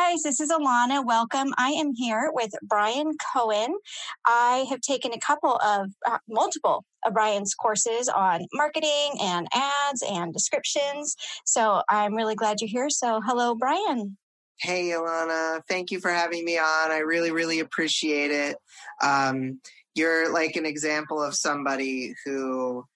guys, 0.00 0.22
this 0.22 0.40
is 0.40 0.50
Alana. 0.50 1.04
Welcome. 1.04 1.52
I 1.58 1.70
am 1.72 1.92
here 1.94 2.30
with 2.32 2.52
Bryan 2.62 3.12
Cohen. 3.34 3.76
I 4.24 4.64
have 4.70 4.80
taken 4.80 5.12
a 5.12 5.18
couple 5.18 5.56
of 5.56 5.90
uh, 6.06 6.18
multiple 6.26 6.84
of 7.04 7.12
Bryan's 7.12 7.54
courses 7.54 8.08
on 8.08 8.46
marketing 8.54 9.18
and 9.20 9.46
ads 9.52 10.02
and 10.02 10.32
descriptions. 10.32 11.16
So 11.44 11.82
I'm 11.90 12.14
really 12.14 12.34
glad 12.34 12.60
you're 12.60 12.70
here. 12.70 12.88
So, 12.88 13.20
hello, 13.26 13.54
Bryan. 13.54 14.16
Hey, 14.58 14.88
Alana. 14.88 15.60
Thank 15.68 15.90
you 15.90 16.00
for 16.00 16.10
having 16.10 16.46
me 16.46 16.56
on. 16.56 16.90
I 16.90 17.02
really, 17.04 17.30
really 17.30 17.60
appreciate 17.60 18.30
it. 18.30 18.56
Um, 19.02 19.60
you're 19.94 20.32
like 20.32 20.56
an 20.56 20.64
example 20.64 21.22
of 21.22 21.34
somebody 21.34 22.14
who 22.24 22.86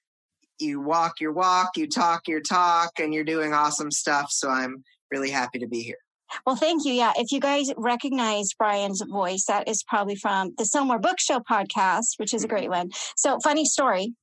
you 0.58 0.80
walk 0.80 1.20
your 1.20 1.32
walk, 1.32 1.76
you 1.76 1.86
talk 1.86 2.28
your 2.28 2.40
talk, 2.40 2.92
and 2.98 3.12
you're 3.12 3.24
doing 3.24 3.52
awesome 3.52 3.90
stuff. 3.90 4.30
So 4.30 4.48
I'm 4.48 4.84
really 5.10 5.30
happy 5.30 5.58
to 5.58 5.66
be 5.66 5.82
here. 5.82 5.98
Well, 6.46 6.56
thank 6.56 6.84
you. 6.84 6.92
Yeah. 6.92 7.12
If 7.16 7.32
you 7.32 7.40
guys 7.40 7.72
recognize 7.76 8.52
Bryan's 8.54 9.02
voice, 9.02 9.44
that 9.46 9.68
is 9.68 9.82
probably 9.82 10.16
from 10.16 10.54
the 10.56 10.84
More 10.84 10.98
Book 10.98 11.20
Show 11.20 11.40
podcast, 11.40 12.18
which 12.18 12.34
is 12.34 12.44
a 12.44 12.46
mm-hmm. 12.46 12.56
great 12.56 12.70
one. 12.70 12.90
So, 13.16 13.38
funny 13.40 13.64
story. 13.64 14.14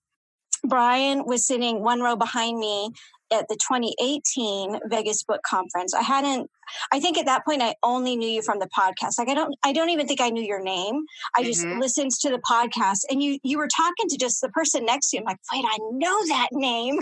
Brian 0.64 1.26
was 1.26 1.48
sitting 1.48 1.82
one 1.82 2.02
row 2.02 2.16
behind 2.16 2.60
me 2.60 2.92
at 3.32 3.48
the 3.48 3.55
2018 3.55 4.80
Vegas 4.90 5.24
Book 5.24 5.42
Conference. 5.44 5.94
I 5.94 6.04
hadn't 6.04 6.50
I 6.92 7.00
think 7.00 7.18
at 7.18 7.26
that 7.26 7.46
point 7.46 7.62
I 7.62 7.76
only 7.84 8.16
knew 8.16 8.28
you 8.28 8.42
from 8.42 8.60
the 8.60 8.68
podcast. 8.68 9.18
Like 9.18 9.30
I 9.30 9.34
don't 9.34 9.56
I 9.64 9.74
don't 9.74 9.90
even 9.90 10.08
think 10.08 10.22
I 10.22 10.30
knew 10.30 10.44
your 10.44 10.62
name. 10.62 11.06
I 11.36 11.44
just 11.44 11.66
mm-hmm. 11.66 11.80
listened 11.80 12.12
to 12.22 12.30
the 12.30 12.40
podcast 12.40 13.00
and 13.10 13.22
you 13.22 13.40
you 13.44 13.58
were 13.58 13.68
talking 13.68 14.08
to 14.10 14.18
just 14.18 14.42
the 14.42 14.50
person 14.50 14.86
next 14.86 15.10
to 15.10 15.18
you. 15.18 15.22
I'm 15.22 15.26
like, 15.26 15.38
wait, 15.52 15.66
I 15.68 15.78
know 15.92 16.28
that 16.28 16.50
name. 16.52 17.00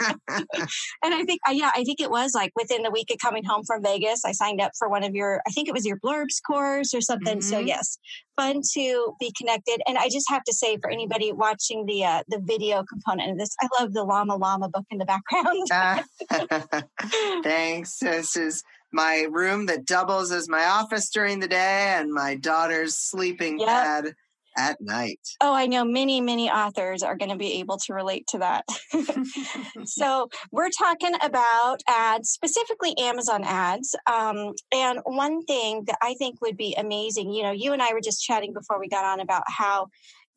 and 0.28 1.14
I 1.14 1.24
think 1.24 1.40
uh, 1.48 1.52
yeah, 1.52 1.70
I 1.74 1.84
think 1.84 2.00
it 2.00 2.10
was 2.10 2.32
like 2.34 2.52
within 2.56 2.82
the 2.82 2.90
week 2.90 3.10
of 3.10 3.18
coming 3.18 3.44
home 3.44 3.62
from 3.64 3.82
Vegas, 3.82 4.24
I 4.24 4.32
signed 4.32 4.60
up 4.60 4.72
for 4.78 4.88
one 4.88 5.04
of 5.04 5.14
your 5.14 5.42
I 5.46 5.50
think 5.50 5.68
it 5.68 5.74
was 5.74 5.86
your 5.86 5.98
blurbs 5.98 6.40
course 6.46 6.94
or 6.94 7.00
something. 7.00 7.38
Mm-hmm. 7.38 7.48
So 7.48 7.58
yes, 7.58 7.98
fun 8.36 8.60
to 8.74 9.14
be 9.20 9.32
connected. 9.36 9.80
And 9.86 9.98
I 9.98 10.08
just 10.08 10.28
have 10.28 10.44
to 10.44 10.52
say 10.52 10.78
for 10.80 10.90
anybody 10.90 11.32
watching 11.32 11.86
the 11.86 12.04
uh, 12.04 12.22
the 12.28 12.40
video 12.42 12.84
component 12.84 13.32
of 13.32 13.38
this, 13.38 13.54
I 13.60 13.68
love 13.80 13.92
the 13.92 14.04
Llama 14.04 14.36
Llama 14.36 14.68
book 14.68 14.84
in 14.90 14.98
the 14.98 15.04
background. 15.04 15.68
Thanks. 17.42 17.98
This 17.98 18.36
is 18.36 18.62
my 18.92 19.26
room 19.30 19.66
that 19.66 19.84
doubles 19.84 20.32
as 20.32 20.48
my 20.48 20.64
office 20.64 21.10
during 21.10 21.40
the 21.40 21.48
day 21.48 21.94
and 21.96 22.12
my 22.12 22.34
daughter's 22.36 22.96
sleeping 22.96 23.58
yep. 23.58 23.68
pad 23.68 24.14
at 24.56 24.80
night. 24.80 25.20
Oh, 25.40 25.54
I 25.54 25.66
know 25.66 25.84
many, 25.84 26.20
many 26.20 26.50
authors 26.50 27.02
are 27.02 27.16
going 27.16 27.30
to 27.30 27.36
be 27.36 27.60
able 27.60 27.78
to 27.78 27.94
relate 27.94 28.26
to 28.28 28.38
that. 28.38 28.64
so, 29.86 30.28
we're 30.50 30.70
talking 30.70 31.12
about 31.22 31.78
ads, 31.88 32.30
specifically 32.30 32.96
Amazon 32.98 33.44
ads. 33.44 33.94
Um, 34.06 34.52
and 34.72 35.00
one 35.04 35.44
thing 35.44 35.84
that 35.86 35.98
I 36.02 36.14
think 36.14 36.40
would 36.40 36.56
be 36.56 36.74
amazing, 36.76 37.32
you 37.32 37.42
know, 37.42 37.52
you 37.52 37.72
and 37.72 37.82
I 37.82 37.92
were 37.92 38.00
just 38.00 38.22
chatting 38.22 38.52
before 38.52 38.78
we 38.78 38.88
got 38.88 39.04
on 39.04 39.20
about 39.20 39.44
how 39.46 39.88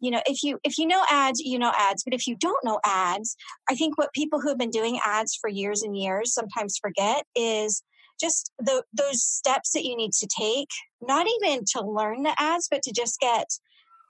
you 0.02 0.12
know 0.12 0.22
if 0.26 0.44
you 0.44 0.60
if 0.64 0.78
you 0.78 0.86
know 0.86 1.02
ads 1.10 1.40
you 1.40 1.58
know 1.58 1.72
ads 1.78 2.04
but 2.04 2.14
if 2.14 2.28
you 2.28 2.36
don't 2.36 2.64
know 2.66 2.78
ads 2.86 3.38
i 3.70 3.76
think 3.76 3.98
what 3.98 4.12
people 4.14 4.42
who 4.42 4.50
have 4.50 4.58
been 4.58 4.70
doing 4.70 5.00
ads 5.06 5.38
for 5.40 5.50
years 5.50 5.84
and 5.84 5.98
years 5.98 6.34
sometimes 6.34 6.78
forget 6.78 7.26
is 7.34 7.82
just 8.20 8.52
the, 8.60 8.84
those 8.94 9.24
steps 9.24 9.72
that 9.74 9.86
you 9.86 9.96
need 9.96 10.12
to 10.14 10.28
take, 10.28 10.70
not 11.02 11.28
even 11.28 11.64
to 11.74 11.82
learn 11.82 12.24
the 12.24 12.36
ads, 12.40 12.68
but 12.70 12.82
to 12.84 12.92
just 12.92 13.20
get 13.20 13.48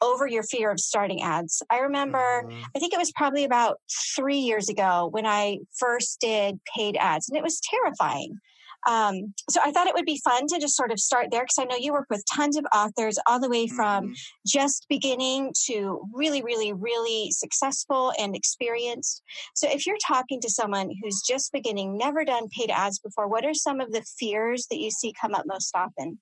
over 0.02 0.28
your 0.28 0.44
fear 0.44 0.72
of 0.72 0.80
starting 0.80 1.22
ads. 1.22 1.64
I 1.70 1.80
remember, 1.80 2.44
mm-hmm. 2.46 2.62
I 2.76 2.80
think 2.80 2.94
it 2.94 3.00
was 3.00 3.12
probably 3.14 3.44
about 3.44 3.80
three 4.16 4.38
years 4.38 4.70
ago 4.70 5.08
when 5.12 5.26
I 5.26 5.60
first 5.78 6.20
did 6.20 6.60
paid 6.76 6.98
ads, 6.98 7.30
and 7.30 7.38
it 7.38 7.44
was 7.44 7.62
terrifying. 7.62 8.38
Um, 8.86 9.34
so 9.50 9.60
I 9.64 9.72
thought 9.72 9.88
it 9.88 9.94
would 9.94 10.06
be 10.06 10.22
fun 10.24 10.48
to 10.48 10.60
just 10.60 10.76
sort 10.76 10.92
of 10.92 11.00
start 11.00 11.28
there 11.32 11.44
because 11.44 11.58
I 11.60 11.66
know 11.66 11.76
you 11.78 11.94
work 11.94 12.08
with 12.10 12.24
tons 12.34 12.58
of 12.58 12.66
authors 12.74 13.18
all 13.28 13.40
the 13.40 13.50
way 13.50 13.68
from 13.68 14.06
mm-hmm. 14.06 14.14
just 14.46 14.86
beginning 14.90 15.54
to 15.66 16.02
really, 16.14 16.44
really, 16.44 16.74
really 16.74 17.32
successful 17.32 18.14
and 18.20 18.36
experienced. 18.36 19.24
So 19.56 19.68
if 19.70 19.86
you're 19.86 19.98
talking 20.06 20.40
to 20.42 20.50
someone 20.50 20.92
who's 21.02 21.22
just 21.28 21.52
beginning, 21.52 21.98
never 21.98 22.24
done 22.24 22.48
paid 22.50 22.70
ads 22.70 23.00
before, 23.00 23.28
what 23.28 23.46
are 23.46 23.54
some 23.54 23.80
of 23.82 23.92
the 23.92 24.06
fears 24.20 24.68
that 24.70 24.80
you 24.80 24.92
see 24.92 25.14
come 25.20 25.34
up 25.34 25.46
most 25.48 25.76
often? 25.76 26.20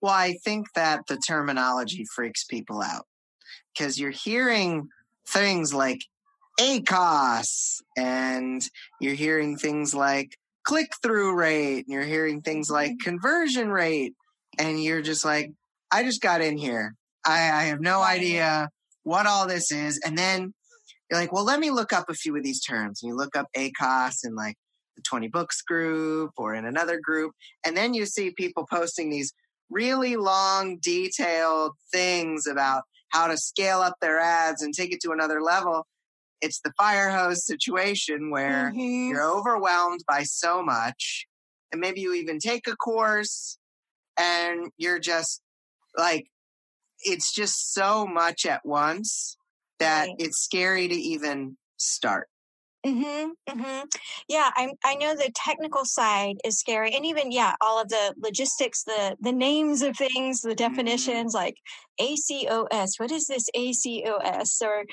Well, 0.00 0.12
I 0.12 0.34
think 0.44 0.72
that 0.74 1.06
the 1.06 1.16
terminology 1.16 2.04
freaks 2.14 2.44
people 2.44 2.82
out 2.82 3.06
because 3.72 3.98
you're 3.98 4.10
hearing 4.10 4.88
things 5.28 5.72
like 5.72 6.02
ACOS 6.60 7.80
and 7.96 8.62
you're 9.00 9.14
hearing 9.14 9.56
things 9.56 9.94
like 9.94 10.36
click 10.64 10.90
through 11.02 11.34
rate 11.36 11.84
and 11.86 11.88
you're 11.88 12.04
hearing 12.04 12.40
things 12.40 12.70
like 12.70 12.92
mm-hmm. 12.92 13.10
conversion 13.10 13.70
rate 13.70 14.14
and 14.58 14.82
you're 14.82 15.02
just 15.02 15.24
like 15.24 15.52
i 15.90 16.02
just 16.02 16.20
got 16.20 16.40
in 16.40 16.56
here. 16.56 16.94
I, 17.24 17.34
I 17.34 17.62
have 17.64 17.80
no 17.80 18.02
idea 18.02 18.68
what 19.04 19.26
all 19.26 19.46
this 19.46 19.70
is. 19.70 20.00
And 20.04 20.16
then 20.18 20.54
you're 21.10 21.20
like 21.20 21.32
well 21.32 21.44
let 21.44 21.60
me 21.60 21.70
look 21.70 21.92
up 21.92 22.06
a 22.08 22.14
few 22.14 22.36
of 22.36 22.42
these 22.42 22.60
terms. 22.60 23.02
And 23.02 23.10
you 23.10 23.16
look 23.16 23.36
up 23.36 23.46
acos 23.56 24.24
in 24.24 24.34
like 24.34 24.56
the 24.96 25.02
20 25.02 25.28
books 25.28 25.62
group 25.62 26.32
or 26.36 26.54
in 26.54 26.64
another 26.66 27.00
group 27.02 27.32
and 27.64 27.76
then 27.76 27.94
you 27.94 28.04
see 28.04 28.30
people 28.30 28.66
posting 28.70 29.10
these 29.10 29.32
really 29.70 30.16
long 30.16 30.78
detailed 30.82 31.72
things 31.90 32.46
about 32.46 32.82
how 33.08 33.26
to 33.26 33.36
scale 33.38 33.80
up 33.80 33.94
their 34.00 34.18
ads 34.18 34.62
and 34.62 34.74
take 34.74 34.92
it 34.92 35.00
to 35.00 35.12
another 35.12 35.40
level 35.40 35.86
it's 36.42 36.60
the 36.60 36.72
fire 36.76 37.10
hose 37.10 37.46
situation 37.46 38.30
where 38.30 38.72
mm-hmm. 38.74 39.10
you're 39.10 39.24
overwhelmed 39.24 40.00
by 40.06 40.24
so 40.24 40.62
much. 40.62 41.26
And 41.70 41.80
maybe 41.80 42.02
you 42.02 42.12
even 42.12 42.38
take 42.38 42.66
a 42.66 42.76
course 42.76 43.56
and 44.18 44.70
you're 44.76 44.98
just 44.98 45.40
like, 45.96 46.26
it's 47.04 47.32
just 47.32 47.72
so 47.72 48.06
much 48.06 48.44
at 48.44 48.60
once 48.64 49.36
that 49.78 50.08
right. 50.08 50.16
it's 50.18 50.38
scary 50.38 50.88
to 50.88 50.94
even 50.94 51.56
start. 51.78 52.28
Mm-hmm, 52.84 53.30
mm-hmm. 53.48 53.86
Yeah, 54.28 54.50
I 54.56 54.72
I 54.84 54.96
know 54.96 55.14
the 55.14 55.30
technical 55.36 55.84
side 55.84 56.38
is 56.44 56.58
scary, 56.58 56.92
and 56.94 57.06
even 57.06 57.30
yeah, 57.30 57.54
all 57.60 57.80
of 57.80 57.88
the 57.88 58.12
logistics, 58.20 58.82
the 58.82 59.16
the 59.20 59.30
names 59.30 59.82
of 59.82 59.96
things, 59.96 60.40
the 60.40 60.48
mm-hmm. 60.48 60.56
definitions, 60.56 61.32
mm-hmm. 61.32 61.44
like 61.44 61.56
ACOS. 62.00 62.98
What 62.98 63.12
is 63.12 63.28
this 63.28 63.48
ACOS? 63.54 64.62
Or 64.62 64.84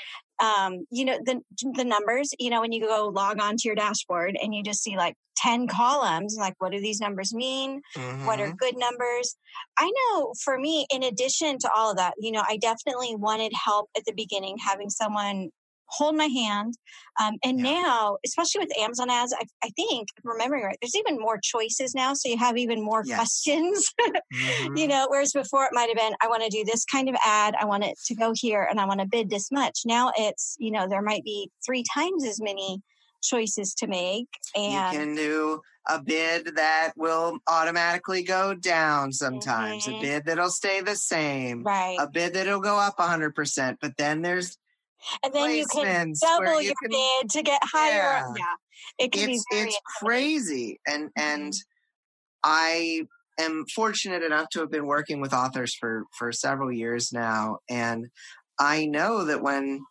um, 0.42 0.86
you 0.92 1.06
know 1.06 1.18
the 1.26 1.42
the 1.76 1.86
numbers. 1.86 2.32
You 2.40 2.50
know 2.50 2.62
when 2.62 2.72
you 2.72 2.82
go 2.82 3.12
log 3.14 3.40
on 3.42 3.58
to 3.58 3.68
your 3.68 3.76
dashboard 3.76 4.38
and 4.42 4.54
you 4.54 4.64
just 4.64 4.84
see 4.84 4.98
like 4.98 5.16
ten 5.36 5.68
columns, 5.68 6.36
like 6.40 6.56
what 6.60 6.72
do 6.72 6.80
these 6.80 7.00
numbers 7.00 7.34
mean? 7.34 7.82
Mm-hmm. 7.96 8.26
What 8.26 8.40
are 8.40 8.48
mm-hmm. 8.48 8.56
good 8.56 8.76
numbers? 8.78 9.36
I 9.78 9.92
know 9.92 10.34
for 10.44 10.58
me, 10.58 10.86
in 10.94 11.04
addition 11.04 11.58
to 11.60 11.70
all 11.76 11.92
of 11.92 11.98
that, 11.98 12.14
you 12.20 12.32
know, 12.32 12.44
I 12.48 12.58
definitely 12.58 13.16
wanted 13.16 13.52
help 13.54 13.90
at 13.98 14.04
the 14.06 14.14
beginning, 14.14 14.58
having 14.66 14.90
someone 14.90 15.50
hold 15.90 16.16
my 16.16 16.26
hand. 16.26 16.76
Um, 17.20 17.36
and 17.44 17.60
yeah. 17.60 17.82
now, 17.82 18.18
especially 18.26 18.60
with 18.60 18.78
Amazon 18.80 19.10
ads, 19.10 19.34
I, 19.34 19.46
I, 19.64 19.70
think, 19.70 20.08
remembering 20.24 20.64
right, 20.64 20.78
there's 20.82 20.96
even 20.96 21.20
more 21.20 21.40
choices 21.42 21.94
now. 21.94 22.14
So 22.14 22.30
you 22.30 22.38
have 22.38 22.58
even 22.58 22.84
more 22.84 23.04
yes. 23.06 23.18
questions, 23.18 23.92
mm-hmm. 24.02 24.78
you 24.78 24.88
know, 24.88 25.08
whereas 25.10 25.34
before 25.34 25.66
it 25.66 25.72
might 25.74 25.90
have 25.90 25.98
been, 25.98 26.16
I 26.22 26.28
want 26.28 26.44
to 26.44 26.50
do 26.50 26.64
this 26.64 26.86
kind 26.86 27.10
of 27.10 27.16
ad, 27.26 27.56
I 27.60 27.66
want 27.66 27.84
it 27.84 27.98
to 28.06 28.16
go 28.16 28.34
here, 28.36 28.66
and 28.70 28.80
I 28.80 28.86
want 28.86 29.02
to 29.02 29.08
bid 29.08 29.30
this 29.30 29.52
much. 29.52 29.82
Now 29.86 30.12
it's, 30.18 30.56
you 30.60 30.72
know, 30.72 30.88
there 30.88 31.02
might 31.02 31.24
be 31.24 31.50
three 31.66 31.84
times 31.94 32.26
as 32.26 32.40
many 32.42 32.82
choices 33.22 33.74
to 33.76 33.88
make. 33.88 34.28
And 34.56 34.94
you 34.94 35.00
can 35.00 35.16
do 35.16 35.62
a 35.88 36.02
bid 36.02 36.56
that 36.56 36.94
will 36.96 37.40
automatically 37.48 38.24
go 38.24 38.54
down 38.54 39.12
sometimes, 39.12 39.86
mm-hmm. 39.86 39.98
a 39.98 40.02
bid 40.02 40.26
that'll 40.26 40.50
stay 40.50 40.82
the 40.82 40.96
same, 40.96 41.64
right? 41.64 41.98
A 42.00 42.08
bid 42.08 42.34
that'll 42.34 42.62
go 42.62 42.78
up 42.78 42.98
100%. 42.98 43.78
But 43.82 43.98
then 43.98 44.22
there's 44.22 44.58
and 45.24 45.34
then 45.34 45.52
you 45.52 45.66
can 45.72 46.14
double 46.22 46.62
you 46.62 46.68
your 46.68 46.76
can, 46.82 46.92
bid 46.92 47.30
to 47.32 47.42
get 47.44 47.62
higher. 47.64 48.24
Yeah, 48.26 48.34
yeah 48.38 48.56
it 48.98 49.12
can 49.12 49.30
it's, 49.30 49.46
be 49.50 49.58
it's 49.58 49.80
crazy, 50.02 50.80
and 50.88 51.10
and 51.16 51.54
mm-hmm. 51.54 51.60
I 52.44 53.08
am 53.40 53.66
fortunate 53.74 54.24
enough 54.24 54.50
to 54.52 54.60
have 54.62 54.72
been 54.72 54.86
working 54.86 55.22
with 55.22 55.34
authors 55.34 55.76
for 55.76 56.06
for 56.18 56.32
several 56.32 56.72
years 56.72 57.12
now, 57.12 57.60
and 57.70 58.08
I 58.60 58.86
know 58.86 59.26
that 59.26 59.42
when 59.42 59.82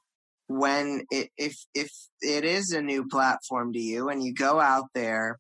when 0.49 1.05
it, 1.11 1.31
if 1.37 1.57
if 1.75 1.91
it 2.21 2.45
is 2.45 2.73
a 2.73 2.83
new 2.83 3.07
platform 3.07 3.73
to 3.73 3.81
you 3.81 4.09
and 4.09 4.23
you 4.23 4.35
go 4.35 4.61
out 4.61 4.87
there, 4.95 5.39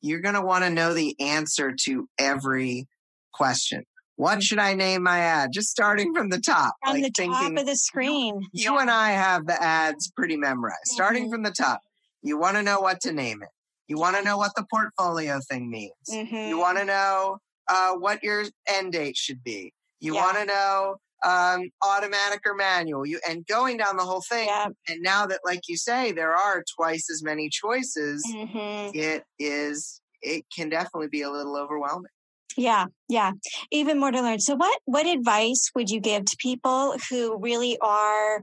you're 0.00 0.20
going 0.20 0.34
to 0.34 0.40
want 0.40 0.64
to 0.64 0.70
know 0.70 0.94
the 0.94 1.14
answer 1.20 1.74
to 1.84 2.08
every 2.18 2.86
question 3.32 3.84
what 4.20 4.42
should 4.42 4.58
I 4.58 4.74
name 4.74 5.02
my 5.02 5.20
ad? 5.20 5.50
Just 5.50 5.70
starting 5.70 6.12
from 6.12 6.28
the 6.28 6.38
top. 6.38 6.74
From 6.84 6.92
like 6.92 7.04
the 7.04 7.10
thinking, 7.16 7.32
top 7.32 7.56
of 7.56 7.64
the 7.64 7.74
screen. 7.74 8.42
You 8.52 8.74
yeah. 8.74 8.80
and 8.82 8.90
I 8.90 9.12
have 9.12 9.46
the 9.46 9.60
ads 9.62 10.12
pretty 10.14 10.36
memorized. 10.36 10.76
Mm-hmm. 10.88 10.94
Starting 10.94 11.30
from 11.30 11.42
the 11.42 11.50
top, 11.50 11.80
you 12.20 12.36
want 12.36 12.56
to 12.56 12.62
know 12.62 12.80
what 12.80 13.00
to 13.00 13.12
name 13.12 13.42
it. 13.42 13.48
You 13.88 13.96
want 13.96 14.18
to 14.18 14.22
know 14.22 14.36
what 14.36 14.52
the 14.56 14.66
portfolio 14.70 15.40
thing 15.48 15.70
means. 15.70 15.94
Mm-hmm. 16.10 16.50
You 16.50 16.58
want 16.58 16.76
to 16.76 16.84
know 16.84 17.38
uh, 17.68 17.92
what 17.92 18.22
your 18.22 18.44
end 18.68 18.92
date 18.92 19.16
should 19.16 19.42
be. 19.42 19.72
You 20.00 20.14
yeah. 20.14 20.20
want 20.20 20.36
to 20.36 20.44
know 20.44 20.96
um, 21.24 21.70
automatic 21.82 22.42
or 22.44 22.54
manual. 22.54 23.06
You 23.06 23.20
and 23.26 23.46
going 23.46 23.78
down 23.78 23.96
the 23.96 24.04
whole 24.04 24.22
thing. 24.28 24.48
Yeah. 24.48 24.68
And 24.90 25.00
now 25.00 25.24
that, 25.28 25.40
like 25.46 25.62
you 25.66 25.78
say, 25.78 26.12
there 26.12 26.34
are 26.34 26.62
twice 26.76 27.08
as 27.10 27.22
many 27.22 27.48
choices, 27.48 28.22
mm-hmm. 28.30 28.90
it 28.92 29.24
is. 29.38 30.02
It 30.20 30.44
can 30.54 30.68
definitely 30.68 31.08
be 31.08 31.22
a 31.22 31.30
little 31.30 31.56
overwhelming. 31.56 32.10
Yeah, 32.56 32.86
yeah. 33.08 33.32
Even 33.70 34.00
more 34.00 34.10
to 34.10 34.20
learn. 34.20 34.40
So 34.40 34.56
what 34.56 34.80
what 34.84 35.06
advice 35.06 35.70
would 35.74 35.90
you 35.90 36.00
give 36.00 36.24
to 36.24 36.36
people 36.38 36.96
who 37.08 37.38
really 37.38 37.78
are 37.80 38.42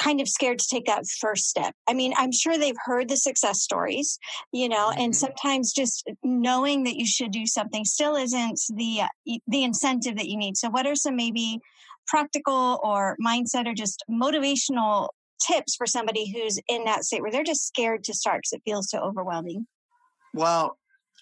kind 0.00 0.20
of 0.20 0.28
scared 0.28 0.58
to 0.58 0.66
take 0.68 0.86
that 0.86 1.06
first 1.06 1.44
step. 1.46 1.74
I 1.86 1.92
mean, 1.92 2.14
I'm 2.16 2.32
sure 2.32 2.56
they've 2.56 2.74
heard 2.86 3.08
the 3.08 3.16
success 3.16 3.60
stories, 3.60 4.18
you 4.50 4.68
know, 4.68 4.88
mm-hmm. 4.88 5.00
and 5.00 5.16
sometimes 5.16 5.72
just 5.72 6.08
knowing 6.24 6.84
that 6.84 6.96
you 6.96 7.06
should 7.06 7.30
do 7.30 7.46
something 7.46 7.84
still 7.84 8.16
isn't 8.16 8.60
the 8.74 9.02
uh, 9.02 9.36
the 9.46 9.62
incentive 9.62 10.16
that 10.16 10.28
you 10.28 10.38
need. 10.38 10.56
So 10.56 10.70
what 10.70 10.86
are 10.86 10.96
some 10.96 11.16
maybe 11.16 11.60
practical 12.06 12.80
or 12.82 13.16
mindset 13.24 13.66
or 13.66 13.74
just 13.74 14.02
motivational 14.10 15.08
tips 15.46 15.76
for 15.76 15.86
somebody 15.86 16.32
who's 16.32 16.58
in 16.68 16.84
that 16.84 17.04
state 17.04 17.22
where 17.22 17.30
they're 17.30 17.44
just 17.44 17.66
scared 17.66 18.04
to 18.04 18.14
start 18.14 18.38
because 18.38 18.52
it 18.54 18.62
feels 18.64 18.90
so 18.90 18.98
overwhelming? 18.98 19.66
Well, 20.32 20.78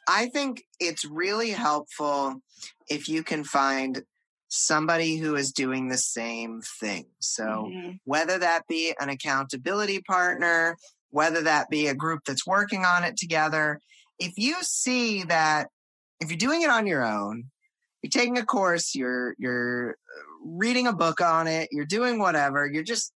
I 0.08 0.26
think 0.26 0.64
it's 0.80 1.04
really 1.04 1.50
helpful 1.50 2.36
if 2.88 3.08
you 3.08 3.22
can 3.22 3.44
find 3.44 4.02
somebody 4.48 5.16
who 5.16 5.36
is 5.36 5.52
doing 5.52 5.88
the 5.88 5.98
same 5.98 6.62
thing. 6.80 7.04
So, 7.20 7.44
mm-hmm. 7.44 7.90
whether 8.04 8.38
that 8.38 8.66
be 8.66 8.94
an 8.98 9.10
accountability 9.10 10.00
partner, 10.00 10.76
whether 11.10 11.42
that 11.42 11.68
be 11.68 11.86
a 11.86 11.94
group 11.94 12.20
that's 12.26 12.46
working 12.46 12.84
on 12.84 13.04
it 13.04 13.18
together, 13.18 13.80
if 14.18 14.32
you 14.36 14.56
see 14.62 15.24
that 15.24 15.68
if 16.20 16.30
you're 16.30 16.38
doing 16.38 16.62
it 16.62 16.70
on 16.70 16.86
your 16.86 17.04
own, 17.04 17.44
you're 18.02 18.10
taking 18.10 18.38
a 18.38 18.44
course, 18.44 18.94
you're 18.94 19.34
you're 19.38 19.96
reading 20.42 20.86
a 20.86 20.92
book 20.92 21.20
on 21.20 21.46
it, 21.46 21.68
you're 21.70 21.84
doing 21.84 22.18
whatever, 22.18 22.66
you're 22.66 22.82
just 22.82 23.12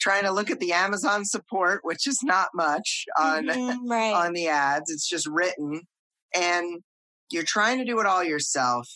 trying 0.00 0.24
to 0.24 0.32
look 0.32 0.50
at 0.50 0.58
the 0.58 0.72
Amazon 0.72 1.24
support, 1.24 1.80
which 1.84 2.08
is 2.08 2.18
not 2.24 2.48
much 2.54 3.04
on 3.18 3.46
mm-hmm, 3.46 3.88
right. 3.90 4.12
on 4.12 4.32
the 4.32 4.48
ads. 4.48 4.90
It's 4.90 5.08
just 5.08 5.28
written 5.28 5.82
and 6.34 6.82
you're 7.30 7.42
trying 7.42 7.78
to 7.78 7.84
do 7.84 8.00
it 8.00 8.06
all 8.06 8.22
yourself. 8.22 8.88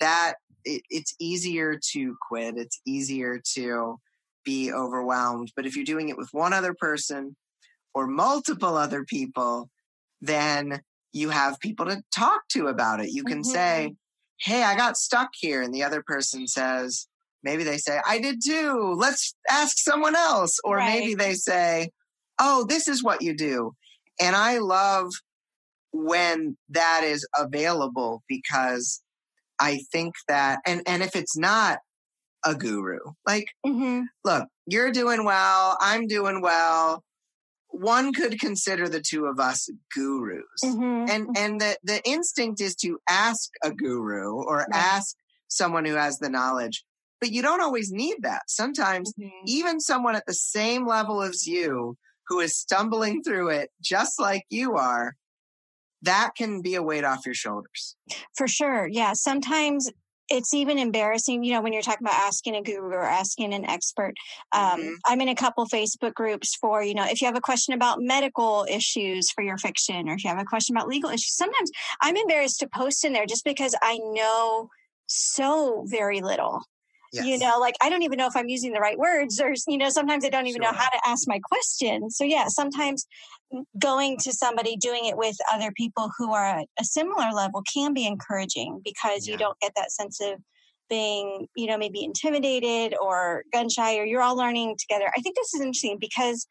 That 0.00 0.34
it, 0.64 0.82
it's 0.90 1.14
easier 1.18 1.78
to 1.92 2.16
quit. 2.28 2.56
It's 2.56 2.80
easier 2.86 3.40
to 3.54 3.98
be 4.44 4.72
overwhelmed. 4.72 5.52
But 5.56 5.66
if 5.66 5.76
you're 5.76 5.84
doing 5.84 6.08
it 6.08 6.16
with 6.16 6.28
one 6.32 6.52
other 6.52 6.74
person 6.74 7.36
or 7.94 8.06
multiple 8.06 8.76
other 8.76 9.04
people, 9.04 9.70
then 10.20 10.80
you 11.12 11.30
have 11.30 11.60
people 11.60 11.86
to 11.86 12.02
talk 12.14 12.42
to 12.50 12.66
about 12.68 13.00
it. 13.00 13.10
You 13.10 13.24
can 13.24 13.38
mm-hmm. 13.38 13.50
say, 13.50 13.94
Hey, 14.40 14.62
I 14.62 14.76
got 14.76 14.96
stuck 14.96 15.30
here. 15.34 15.62
And 15.62 15.74
the 15.74 15.82
other 15.82 16.02
person 16.06 16.46
says, 16.46 17.08
maybe 17.42 17.64
they 17.64 17.78
say, 17.78 18.00
I 18.06 18.20
did 18.20 18.40
too. 18.44 18.94
Let's 18.96 19.34
ask 19.50 19.78
someone 19.78 20.14
else. 20.14 20.58
Or 20.62 20.76
right. 20.76 21.00
maybe 21.00 21.14
they 21.14 21.34
say, 21.34 21.90
Oh, 22.38 22.64
this 22.68 22.86
is 22.88 23.02
what 23.02 23.22
you 23.22 23.36
do. 23.36 23.72
And 24.20 24.36
I 24.36 24.58
love 24.58 25.10
when 25.92 26.56
that 26.70 27.02
is 27.04 27.26
available 27.36 28.22
because 28.28 29.02
I 29.60 29.80
think 29.90 30.14
that, 30.28 30.60
and, 30.66 30.82
and 30.86 31.02
if 31.02 31.16
it's 31.16 31.36
not 31.36 31.78
a 32.44 32.54
guru, 32.54 32.98
like, 33.26 33.48
mm-hmm. 33.66 34.02
look, 34.24 34.48
you're 34.66 34.92
doing 34.92 35.24
well, 35.24 35.76
I'm 35.80 36.06
doing 36.06 36.40
well. 36.40 37.02
One 37.70 38.12
could 38.12 38.40
consider 38.40 38.88
the 38.88 39.02
two 39.02 39.26
of 39.26 39.40
us 39.40 39.68
gurus. 39.94 40.44
Mm-hmm. 40.64 41.10
And, 41.10 41.36
and 41.36 41.60
the, 41.60 41.76
the 41.82 42.00
instinct 42.08 42.60
is 42.60 42.74
to 42.76 42.98
ask 43.08 43.50
a 43.62 43.72
guru 43.72 44.42
or 44.42 44.58
right. 44.58 44.68
ask 44.72 45.16
someone 45.48 45.84
who 45.84 45.94
has 45.94 46.18
the 46.18 46.30
knowledge. 46.30 46.84
But 47.20 47.32
you 47.32 47.42
don't 47.42 47.60
always 47.60 47.90
need 47.90 48.18
that. 48.22 48.42
Sometimes 48.48 49.12
mm-hmm. 49.14 49.28
even 49.46 49.80
someone 49.80 50.14
at 50.14 50.26
the 50.26 50.34
same 50.34 50.86
level 50.86 51.22
as 51.22 51.46
you 51.46 51.96
who 52.28 52.40
is 52.40 52.56
stumbling 52.56 53.22
through 53.22 53.48
it 53.48 53.70
just 53.82 54.20
like 54.20 54.44
you 54.50 54.76
are 54.76 55.14
that 56.02 56.30
can 56.36 56.62
be 56.62 56.74
a 56.74 56.82
weight 56.82 57.04
off 57.04 57.26
your 57.26 57.34
shoulders. 57.34 57.96
For 58.36 58.48
sure. 58.48 58.86
Yeah. 58.86 59.12
Sometimes 59.14 59.90
it's 60.30 60.52
even 60.52 60.78
embarrassing, 60.78 61.42
you 61.42 61.52
know, 61.52 61.62
when 61.62 61.72
you're 61.72 61.82
talking 61.82 62.06
about 62.06 62.20
asking 62.20 62.54
a 62.54 62.62
guru 62.62 62.88
or 62.88 63.02
asking 63.02 63.54
an 63.54 63.64
expert. 63.64 64.14
Um, 64.52 64.80
mm-hmm. 64.80 64.92
I'm 65.06 65.20
in 65.20 65.28
a 65.28 65.34
couple 65.34 65.66
Facebook 65.66 66.14
groups 66.14 66.54
for, 66.54 66.82
you 66.82 66.94
know, 66.94 67.06
if 67.06 67.20
you 67.20 67.26
have 67.26 67.36
a 67.36 67.40
question 67.40 67.74
about 67.74 67.98
medical 68.00 68.66
issues 68.68 69.30
for 69.30 69.42
your 69.42 69.56
fiction 69.56 70.08
or 70.08 70.14
if 70.14 70.24
you 70.24 70.30
have 70.30 70.38
a 70.38 70.44
question 70.44 70.76
about 70.76 70.88
legal 70.88 71.10
issues, 71.10 71.34
sometimes 71.34 71.70
I'm 72.02 72.16
embarrassed 72.16 72.60
to 72.60 72.68
post 72.68 73.04
in 73.04 73.12
there 73.12 73.26
just 73.26 73.44
because 73.44 73.74
I 73.82 73.98
know 73.98 74.68
so 75.06 75.84
very 75.86 76.20
little. 76.20 76.62
Yes. 77.12 77.24
You 77.24 77.38
know, 77.38 77.58
like 77.58 77.74
I 77.80 77.88
don't 77.88 78.02
even 78.02 78.18
know 78.18 78.26
if 78.26 78.36
I'm 78.36 78.48
using 78.48 78.72
the 78.72 78.80
right 78.80 78.98
words, 78.98 79.40
or, 79.40 79.54
you 79.66 79.78
know, 79.78 79.88
sometimes 79.88 80.24
I 80.24 80.28
don't 80.28 80.46
even 80.46 80.62
sure. 80.62 80.70
know 80.70 80.76
how 80.76 80.88
to 80.88 81.00
ask 81.06 81.26
my 81.26 81.40
question. 81.50 82.10
So, 82.10 82.24
yeah, 82.24 82.46
sometimes 82.48 83.06
going 83.78 84.18
to 84.18 84.32
somebody 84.32 84.76
doing 84.76 85.06
it 85.06 85.16
with 85.16 85.36
other 85.52 85.72
people 85.72 86.10
who 86.18 86.34
are 86.34 86.44
at 86.44 86.66
a 86.78 86.84
similar 86.84 87.30
level 87.32 87.62
can 87.72 87.94
be 87.94 88.06
encouraging 88.06 88.80
because 88.84 89.26
yeah. 89.26 89.32
you 89.32 89.38
don't 89.38 89.58
get 89.60 89.72
that 89.76 89.90
sense 89.90 90.20
of 90.20 90.38
being, 90.90 91.46
you 91.56 91.66
know, 91.66 91.78
maybe 91.78 92.04
intimidated 92.04 92.94
or 93.00 93.44
gun 93.52 93.68
shy, 93.68 93.98
or 93.98 94.04
you're 94.04 94.22
all 94.22 94.36
learning 94.36 94.76
together. 94.78 95.10
I 95.16 95.20
think 95.20 95.36
this 95.36 95.54
is 95.54 95.60
interesting 95.60 95.98
because 95.98 96.46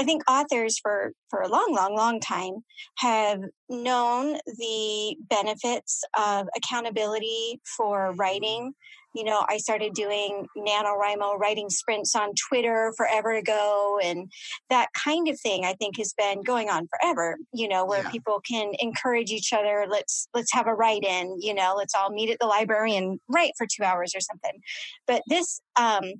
I 0.00 0.04
think 0.04 0.22
authors 0.28 0.78
for 0.80 1.12
for 1.30 1.42
a 1.42 1.48
long, 1.48 1.72
long, 1.74 1.94
long 1.94 2.18
time 2.18 2.64
have 2.98 3.40
known 3.68 4.38
the 4.46 5.16
benefits 5.28 6.02
of 6.18 6.48
accountability 6.56 7.60
for 7.76 8.08
mm-hmm. 8.08 8.20
writing 8.20 8.72
you 9.14 9.24
know, 9.24 9.44
I 9.48 9.58
started 9.58 9.94
doing 9.94 10.46
NaNoWriMo 10.56 11.38
writing 11.38 11.68
sprints 11.70 12.14
on 12.14 12.32
Twitter 12.48 12.92
forever 12.96 13.32
ago. 13.32 13.98
And 14.02 14.30
that 14.70 14.88
kind 14.92 15.28
of 15.28 15.38
thing 15.40 15.64
I 15.64 15.74
think 15.74 15.98
has 15.98 16.14
been 16.16 16.42
going 16.42 16.70
on 16.70 16.88
forever, 16.88 17.36
you 17.52 17.68
know, 17.68 17.84
where 17.84 18.02
yeah. 18.02 18.10
people 18.10 18.40
can 18.40 18.72
encourage 18.78 19.30
each 19.30 19.52
other. 19.52 19.86
Let's, 19.88 20.28
let's 20.34 20.52
have 20.52 20.66
a 20.66 20.74
write 20.74 21.04
in, 21.04 21.36
you 21.40 21.54
know, 21.54 21.74
let's 21.76 21.94
all 21.94 22.10
meet 22.10 22.30
at 22.30 22.38
the 22.40 22.46
library 22.46 22.96
and 22.96 23.20
write 23.28 23.52
for 23.58 23.66
two 23.66 23.84
hours 23.84 24.12
or 24.14 24.20
something. 24.20 24.60
But 25.06 25.22
this, 25.28 25.60
um, 25.76 26.14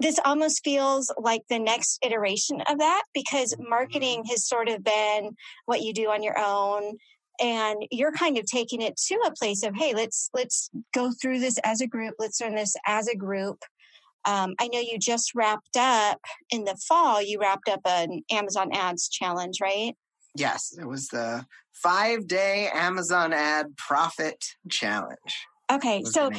this 0.00 0.20
almost 0.24 0.62
feels 0.62 1.12
like 1.18 1.42
the 1.48 1.58
next 1.58 1.98
iteration 2.02 2.60
of 2.68 2.78
that 2.78 3.02
because 3.14 3.56
marketing 3.58 4.20
mm-hmm. 4.20 4.30
has 4.30 4.46
sort 4.46 4.68
of 4.68 4.84
been 4.84 5.30
what 5.66 5.82
you 5.82 5.92
do 5.92 6.10
on 6.10 6.22
your 6.22 6.38
own 6.38 6.98
and 7.40 7.84
you're 7.90 8.12
kind 8.12 8.38
of 8.38 8.44
taking 8.44 8.80
it 8.80 8.96
to 8.96 9.14
a 9.26 9.32
place 9.32 9.62
of 9.62 9.74
hey 9.76 9.94
let's 9.94 10.30
let's 10.34 10.70
go 10.94 11.10
through 11.20 11.40
this 11.40 11.58
as 11.64 11.80
a 11.80 11.86
group 11.86 12.14
let's 12.18 12.40
learn 12.40 12.54
this 12.54 12.74
as 12.86 13.08
a 13.08 13.16
group. 13.16 13.58
Um, 14.24 14.54
i 14.58 14.68
know 14.68 14.80
you 14.80 14.98
just 14.98 15.32
wrapped 15.34 15.76
up 15.76 16.20
in 16.50 16.64
the 16.64 16.76
fall 16.88 17.22
you 17.22 17.40
wrapped 17.40 17.68
up 17.68 17.80
an 17.84 18.22
amazon 18.30 18.70
ads 18.72 19.08
challenge 19.08 19.58
right? 19.60 19.94
Yes 20.34 20.76
it 20.78 20.86
was 20.86 21.08
the 21.08 21.46
five 21.72 22.26
day 22.26 22.68
amazon 22.74 23.32
ad 23.32 23.76
profit 23.76 24.44
challenge 24.68 25.46
okay 25.70 26.02
so 26.04 26.30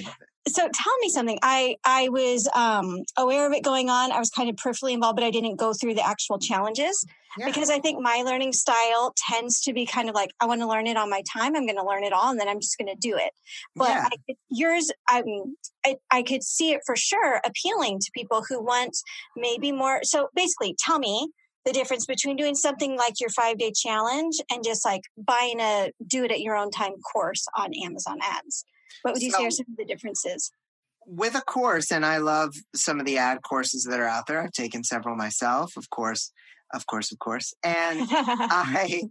so 0.47 0.61
tell 0.61 0.97
me 1.01 1.09
something. 1.09 1.39
I 1.41 1.75
i 1.85 2.09
was 2.09 2.47
um, 2.55 3.03
aware 3.17 3.45
of 3.45 3.53
it 3.53 3.63
going 3.63 3.89
on. 3.89 4.11
I 4.11 4.19
was 4.19 4.29
kind 4.29 4.49
of 4.49 4.55
peripherally 4.55 4.93
involved 4.93 5.15
but 5.15 5.23
i 5.23 5.31
didn't 5.31 5.57
go 5.57 5.73
through 5.73 5.95
the 5.95 6.05
actual 6.05 6.39
challenges 6.39 7.05
yeah. 7.37 7.45
because 7.45 7.69
i 7.69 7.79
think 7.79 8.01
my 8.01 8.23
learning 8.25 8.53
style 8.53 9.13
tends 9.29 9.61
to 9.61 9.73
be 9.73 9.85
kind 9.85 10.09
of 10.09 10.15
like 10.15 10.31
i 10.39 10.45
want 10.45 10.61
to 10.61 10.67
learn 10.67 10.87
it 10.87 10.97
on 10.97 11.09
my 11.09 11.21
time 11.31 11.55
i'm 11.55 11.65
going 11.65 11.77
to 11.77 11.85
learn 11.85 12.03
it 12.03 12.13
all 12.13 12.31
and 12.31 12.39
then 12.39 12.47
i'm 12.47 12.59
just 12.59 12.77
going 12.77 12.87
to 12.87 12.99
do 12.99 13.15
it. 13.17 13.31
But 13.75 13.89
yeah. 13.89 14.09
I, 14.29 14.35
yours 14.49 14.91
I, 15.07 15.23
I 15.85 15.95
i 16.11 16.23
could 16.23 16.43
see 16.43 16.71
it 16.71 16.81
for 16.85 16.95
sure 16.95 17.41
appealing 17.45 17.99
to 17.99 18.11
people 18.13 18.43
who 18.47 18.63
want 18.63 18.97
maybe 19.35 19.71
more 19.71 20.01
so 20.03 20.29
basically 20.35 20.75
tell 20.79 20.99
me 20.99 21.29
the 21.65 21.73
difference 21.73 22.05
between 22.05 22.37
doing 22.37 22.55
something 22.55 22.97
like 22.97 23.19
your 23.19 23.29
five 23.29 23.57
day 23.57 23.71
challenge 23.75 24.35
and 24.49 24.63
just 24.63 24.85
like 24.85 25.01
buying 25.17 25.59
a 25.59 25.91
do 26.07 26.23
it 26.23 26.31
at 26.31 26.39
your 26.39 26.55
own 26.55 26.71
time 26.71 26.93
course 27.13 27.45
on 27.57 27.71
amazon 27.85 28.17
ads 28.23 28.65
what 29.01 29.13
would 29.13 29.21
you 29.21 29.31
so, 29.31 29.39
say 29.39 29.45
are 29.45 29.51
some 29.51 29.65
of 29.71 29.77
the 29.77 29.85
differences? 29.85 30.51
With 31.05 31.35
a 31.35 31.41
course, 31.41 31.91
and 31.91 32.05
I 32.05 32.17
love 32.17 32.55
some 32.75 32.99
of 32.99 33.05
the 33.05 33.17
ad 33.17 33.39
courses 33.41 33.87
that 33.89 33.99
are 33.99 34.07
out 34.07 34.27
there. 34.27 34.41
I've 34.41 34.51
taken 34.51 34.83
several 34.83 35.15
myself, 35.15 35.75
of 35.75 35.89
course, 35.89 36.31
of 36.73 36.85
course, 36.85 37.11
of 37.11 37.19
course. 37.19 37.53
And 37.63 38.07
I, 38.11 39.01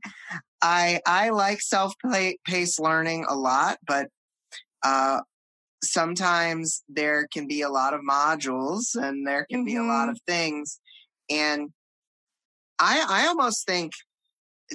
I, 0.62 1.00
I 1.06 1.30
like 1.30 1.60
self-paced 1.60 2.80
learning 2.80 3.26
a 3.28 3.34
lot, 3.34 3.78
but 3.86 4.08
uh, 4.84 5.20
sometimes 5.82 6.82
there 6.88 7.26
can 7.32 7.46
be 7.46 7.62
a 7.62 7.68
lot 7.68 7.94
of 7.94 8.00
modules 8.08 8.94
and 8.94 9.26
there 9.26 9.46
can 9.50 9.60
mm-hmm. 9.60 9.66
be 9.66 9.76
a 9.76 9.82
lot 9.82 10.04
mm-hmm. 10.04 10.10
of 10.10 10.20
things. 10.26 10.80
And 11.30 11.70
I, 12.78 13.04
I 13.08 13.26
almost 13.26 13.66
think 13.66 13.92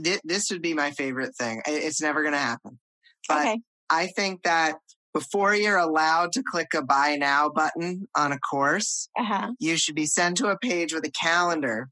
th- 0.02 0.22
this 0.24 0.50
would 0.52 0.62
be 0.62 0.74
my 0.74 0.92
favorite 0.92 1.36
thing. 1.36 1.62
It's 1.66 2.02
never 2.02 2.22
going 2.22 2.34
to 2.34 2.40
happen. 2.40 2.80
But 3.28 3.40
okay. 3.40 3.60
I 3.90 4.08
think 4.08 4.44
that 4.44 4.76
before 5.14 5.56
you're 5.56 5.78
allowed 5.78 6.32
to 6.34 6.44
click 6.44 6.70
a 6.76 6.82
buy 6.82 7.16
now 7.16 7.50
button 7.50 8.08
on 8.16 8.32
a 8.32 8.40
course, 8.40 9.10
uh-huh. 9.18 9.52
you 9.60 9.78
should 9.78 9.96
be 9.96 10.06
sent 10.06 10.38
to 10.38 10.48
a 10.48 10.58
page 10.58 10.94
with 10.94 11.06
a 11.06 11.12
calendar. 11.12 11.90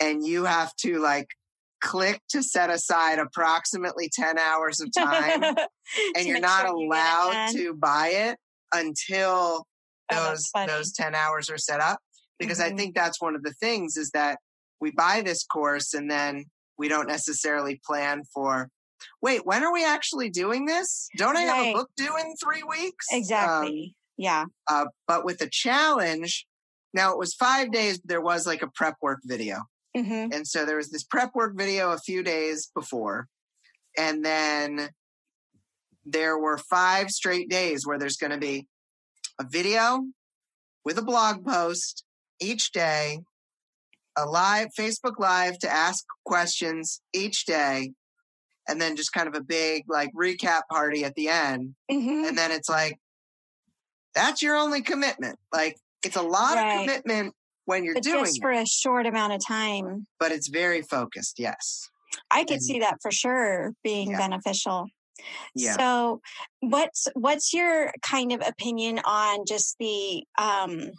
And 0.00 0.26
you 0.26 0.44
have 0.44 0.74
to 0.76 0.98
like 0.98 1.28
click 1.80 2.20
to 2.30 2.42
set 2.42 2.70
aside 2.70 3.18
approximately 3.18 4.10
10 4.12 4.38
hours 4.38 4.80
of 4.80 4.90
time. 4.92 5.54
And 6.16 6.26
you're 6.26 6.40
not 6.40 6.62
sure 6.62 6.74
allowed 6.74 7.50
to 7.52 7.74
buy 7.74 8.08
it 8.08 8.38
until 8.72 9.66
oh, 10.10 10.28
those 10.30 10.50
those 10.66 10.92
10 10.92 11.14
hours 11.14 11.50
are 11.50 11.58
set 11.58 11.80
up. 11.80 11.98
Because 12.38 12.58
mm-hmm. 12.58 12.74
I 12.74 12.76
think 12.76 12.94
that's 12.94 13.20
one 13.20 13.36
of 13.36 13.42
the 13.42 13.52
things 13.52 13.98
is 13.98 14.10
that 14.14 14.38
we 14.80 14.92
buy 14.92 15.20
this 15.20 15.44
course 15.44 15.92
and 15.92 16.10
then 16.10 16.46
we 16.78 16.88
don't 16.88 17.06
necessarily 17.06 17.82
plan 17.86 18.22
for 18.32 18.70
wait, 19.22 19.44
when 19.44 19.62
are 19.64 19.72
we 19.72 19.84
actually 19.84 20.30
doing 20.30 20.66
this? 20.66 21.08
Don't 21.16 21.36
I 21.36 21.42
have 21.42 21.66
a 21.66 21.72
book 21.72 21.90
due 21.96 22.16
in 22.16 22.34
three 22.42 22.62
weeks? 22.62 23.06
Um, 23.12 23.18
Exactly. 23.18 23.94
yeah. 24.16 24.44
uh, 24.70 24.86
but 25.06 25.24
with 25.24 25.38
the 25.38 25.48
challenge, 25.50 26.46
now 26.92 27.12
it 27.12 27.18
was 27.18 27.34
five 27.34 27.72
days. 27.72 28.00
There 28.04 28.20
was 28.20 28.46
like 28.46 28.62
a 28.62 28.68
prep 28.74 28.96
work 29.02 29.20
video. 29.24 29.58
hmm 29.96 30.28
And 30.32 30.46
so 30.46 30.64
there 30.64 30.76
was 30.76 30.90
this 30.90 31.04
prep 31.04 31.30
work 31.34 31.56
video 31.56 31.92
a 31.92 31.98
few 31.98 32.22
days 32.22 32.70
before. 32.74 33.28
And 33.96 34.24
then 34.24 34.88
there 36.04 36.38
were 36.38 36.58
five 36.58 37.10
straight 37.10 37.48
days 37.48 37.86
where 37.86 37.98
there's 37.98 38.16
going 38.16 38.32
to 38.32 38.38
be 38.38 38.66
a 39.40 39.44
video 39.48 40.04
with 40.84 40.98
a 40.98 41.02
blog 41.02 41.44
post 41.46 42.04
each 42.40 42.72
day, 42.72 43.20
a 44.16 44.26
live 44.26 44.68
Facebook 44.78 45.18
Live 45.18 45.58
to 45.60 45.68
ask 45.70 46.04
questions 46.24 47.00
each 47.12 47.46
day, 47.46 47.92
and 48.68 48.80
then 48.80 48.96
just 48.96 49.12
kind 49.12 49.28
of 49.28 49.34
a 49.34 49.40
big 49.40 49.84
like 49.88 50.10
recap 50.14 50.62
party 50.70 51.04
at 51.04 51.14
the 51.14 51.28
end. 51.28 51.74
hmm 51.90 52.24
And 52.26 52.36
then 52.38 52.50
it's 52.50 52.68
like, 52.68 52.98
that's 54.14 54.42
your 54.42 54.56
only 54.56 54.82
commitment. 54.82 55.38
Like, 55.52 55.76
it's 56.04 56.16
a 56.16 56.22
lot 56.22 56.56
Right. 56.56 56.74
of 56.74 56.80
commitment 56.86 57.34
when 57.64 57.84
you're 57.84 57.94
But 57.94 58.02
doing 58.04 58.24
just 58.24 58.38
it, 58.38 58.42
for 58.42 58.50
a 58.52 58.66
short 58.66 59.06
amount 59.06 59.32
of 59.32 59.44
time, 59.44 60.06
but 60.20 60.30
it's 60.32 60.48
very 60.48 60.82
focused. 60.82 61.38
Yes. 61.38 61.88
I 62.30 62.44
could 62.44 62.54
And- 62.54 62.62
see 62.62 62.78
that 62.80 62.98
for 63.02 63.10
sure 63.10 63.72
being 63.82 64.10
Yeah. 64.10 64.18
beneficial. 64.18 64.86
Yeah. 65.54 65.76
So, 65.76 66.20
what's 66.60 67.06
what's 67.14 67.52
your 67.54 67.92
kind 68.02 68.32
of 68.32 68.42
opinion 68.46 69.00
on 69.04 69.46
just 69.46 69.76
the 69.78 70.24
um, 70.38 70.90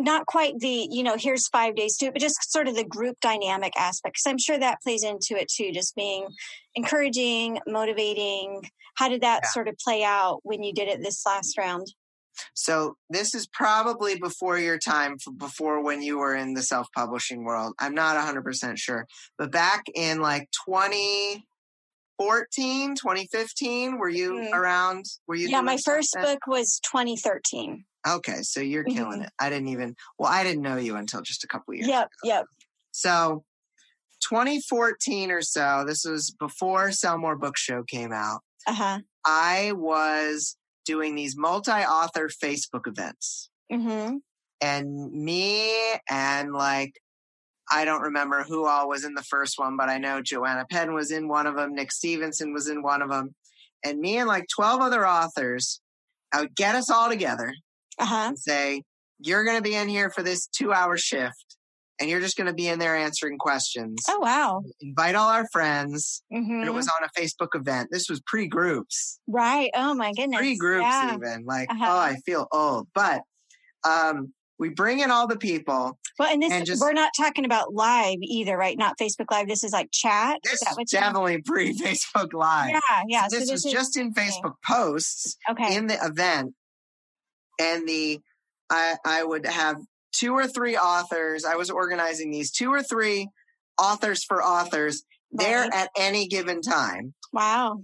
not 0.00 0.26
quite 0.26 0.58
the 0.58 0.88
you 0.90 1.02
know 1.02 1.16
here's 1.16 1.46
five 1.48 1.74
days 1.76 1.96
to 1.98 2.06
it, 2.06 2.12
but 2.14 2.22
just 2.22 2.50
sort 2.50 2.66
of 2.68 2.74
the 2.74 2.84
group 2.84 3.20
dynamic 3.20 3.74
aspect? 3.76 4.14
Because 4.16 4.26
I'm 4.30 4.38
sure 4.38 4.58
that 4.58 4.80
plays 4.82 5.04
into 5.04 5.36
it 5.38 5.48
too. 5.48 5.70
Just 5.72 5.94
being 5.94 6.26
encouraging, 6.74 7.60
motivating. 7.66 8.62
How 8.96 9.08
did 9.08 9.22
that 9.22 9.40
Yeah. 9.44 9.50
sort 9.50 9.68
of 9.68 9.76
play 9.78 10.02
out 10.04 10.40
when 10.42 10.62
you 10.62 10.72
did 10.72 10.88
it 10.88 11.02
this 11.02 11.24
last 11.26 11.56
round? 11.58 11.92
So 12.52 12.96
this 13.10 13.32
is 13.34 13.46
probably 13.46 14.18
before 14.18 14.58
your 14.58 14.76
time, 14.78 15.16
before 15.36 15.80
when 15.82 16.02
you 16.02 16.18
were 16.18 16.34
in 16.34 16.54
the 16.54 16.62
self-publishing 16.62 17.44
world. 17.44 17.74
I'm 17.78 17.94
not 17.94 18.16
100% 18.16 18.76
sure. 18.76 19.06
But 19.38 19.52
back 19.52 19.84
in 19.94 20.20
like 20.20 20.48
2014, 20.66 22.96
2015, 22.96 23.98
were 23.98 24.08
you 24.08 24.32
Mm. 24.32 24.52
around? 24.52 25.04
Were 25.28 25.36
you 25.36 25.48
Yeah, 25.48 25.60
my 25.60 25.76
first 25.76 26.12
then? 26.14 26.24
book 26.24 26.46
was 26.48 26.80
2013. 26.80 27.84
Okay, 28.06 28.42
so 28.42 28.60
you're 28.60 28.84
killing 28.84 29.20
Mhm. 29.20 29.26
it. 29.26 29.32
I 29.38 29.48
didn't 29.50 29.68
even 29.68 29.96
well, 30.18 30.30
I 30.30 30.44
didn't 30.44 30.62
know 30.62 30.76
you 30.76 30.96
until 30.96 31.22
just 31.22 31.44
a 31.44 31.46
couple 31.46 31.74
years. 31.74 31.88
Yep, 31.88 32.08
yep. 32.22 32.44
So 32.90 33.44
2014 34.20 35.30
or 35.30 35.42
so, 35.42 35.84
this 35.86 36.04
was 36.04 36.30
before 36.38 36.92
Sell 36.92 37.18
More 37.18 37.36
Book 37.36 37.56
Show 37.56 37.82
came 37.84 38.12
out. 38.12 38.40
Uh 38.66 38.74
huh. 38.74 38.98
I 39.24 39.72
was 39.74 40.56
doing 40.86 41.14
these 41.14 41.36
multi-author 41.36 42.28
Facebook 42.28 42.86
events. 42.86 43.50
Mm-hmm. 43.72 44.16
and 44.60 45.10
me 45.12 45.74
and 46.10 46.52
like 46.52 46.92
I 47.72 47.86
don't 47.86 48.02
remember 48.02 48.42
who 48.44 48.66
all 48.66 48.88
was 48.90 49.02
in 49.04 49.14
the 49.14 49.22
first 49.22 49.58
one, 49.58 49.76
but 49.78 49.88
I 49.88 49.96
know 49.96 50.20
Joanna 50.20 50.66
Penn 50.70 50.92
was 50.92 51.10
in 51.10 51.28
one 51.28 51.46
of 51.46 51.56
them, 51.56 51.74
Nick 51.74 51.90
Stephenson 51.90 52.52
was 52.52 52.68
in 52.68 52.82
one 52.82 53.00
of 53.00 53.08
them, 53.08 53.34
and 53.82 53.98
me 53.98 54.18
and 54.18 54.28
like 54.28 54.44
12 54.54 54.82
other 54.82 55.08
authors, 55.08 55.80
I 56.30 56.42
would 56.42 56.54
get 56.54 56.74
us 56.74 56.90
all 56.90 57.08
together 57.08 57.54
Uh 57.98 58.06
huh. 58.06 58.24
and 58.28 58.38
say, 58.38 58.82
You're 59.20 59.44
going 59.44 59.56
to 59.56 59.62
be 59.62 59.74
in 59.74 59.88
here 59.88 60.10
for 60.10 60.22
this 60.22 60.46
two 60.46 60.72
hour 60.72 60.96
shift, 60.96 61.56
and 62.00 62.08
you're 62.10 62.20
just 62.20 62.36
going 62.36 62.46
to 62.48 62.52
be 62.54 62.68
in 62.68 62.78
there 62.78 62.96
answering 62.96 63.38
questions. 63.38 64.00
Oh 64.08 64.18
wow. 64.20 64.62
Invite 64.80 65.14
all 65.14 65.30
our 65.30 65.46
friends. 65.52 66.22
Mm-hmm. 66.32 66.64
It 66.64 66.74
was 66.74 66.88
on 66.88 67.08
a 67.08 67.20
Facebook 67.20 67.54
event. 67.54 67.88
This 67.92 68.08
was 68.08 68.20
pre 68.26 68.46
groups 68.48 69.18
right. 69.28 69.70
Oh 69.74 69.94
my 69.94 70.12
goodness. 70.12 70.38
Pre 70.40 70.56
groups, 70.56 70.82
Yeah. 70.84 71.14
even 71.14 71.44
like 71.46 71.70
Uh-huh. 71.70 71.84
oh 71.88 71.98
i 71.98 72.16
feel 72.26 72.46
old 72.52 72.88
but 72.94 73.22
um 73.88 74.32
we 74.58 74.68
bring 74.68 75.00
in 75.00 75.10
all 75.10 75.26
the 75.26 75.36
people 75.36 75.98
Well, 76.18 76.32
and 76.32 76.40
this 76.40 76.52
and 76.52 76.64
just- 76.64 76.80
we're 76.80 76.92
not 76.92 77.10
talking 77.18 77.44
about 77.44 77.74
live 77.74 78.18
either, 78.22 78.56
right? 78.56 78.78
Not 78.78 78.96
Facebook 78.98 79.26
Live. 79.32 79.48
This 79.48 79.64
is 79.64 79.72
like 79.72 79.88
chat. 79.92 80.38
this 80.44 80.54
is 80.54 80.60
that 80.60 80.70
is 80.70 80.76
what 80.76 80.88
definitely 80.88 81.42
pre 81.42 81.76
facebook 81.76 82.32
live 82.32 82.70
Yeah, 82.70 83.02
yeah. 83.08 83.26
this, 83.30 83.50
was 83.50 83.64
is 83.64 83.72
just 83.72 83.96
in 83.96 84.14
facebook 84.14 84.54
posts 84.66 85.36
okay. 85.50 85.74
in 85.76 85.86
the 85.88 85.98
event 86.02 86.54
and 87.60 87.86
the 87.88 88.20
i 88.70 88.94
i 89.04 89.22
would 89.24 89.46
have 89.46 89.76
two 90.12 90.32
or 90.34 90.46
three 90.46 90.76
authors 90.76 91.44
i 91.44 91.56
was 91.56 91.70
organizing 91.70 92.30
these 92.30 92.50
two 92.50 92.70
or 92.72 92.82
three 92.82 93.28
authors 93.78 94.24
for 94.24 94.42
authors 94.42 95.02
there 95.32 95.62
Right. 95.62 95.74
at 95.74 95.90
any 95.98 96.28
given 96.28 96.60
time 96.62 97.14
wow. 97.32 97.82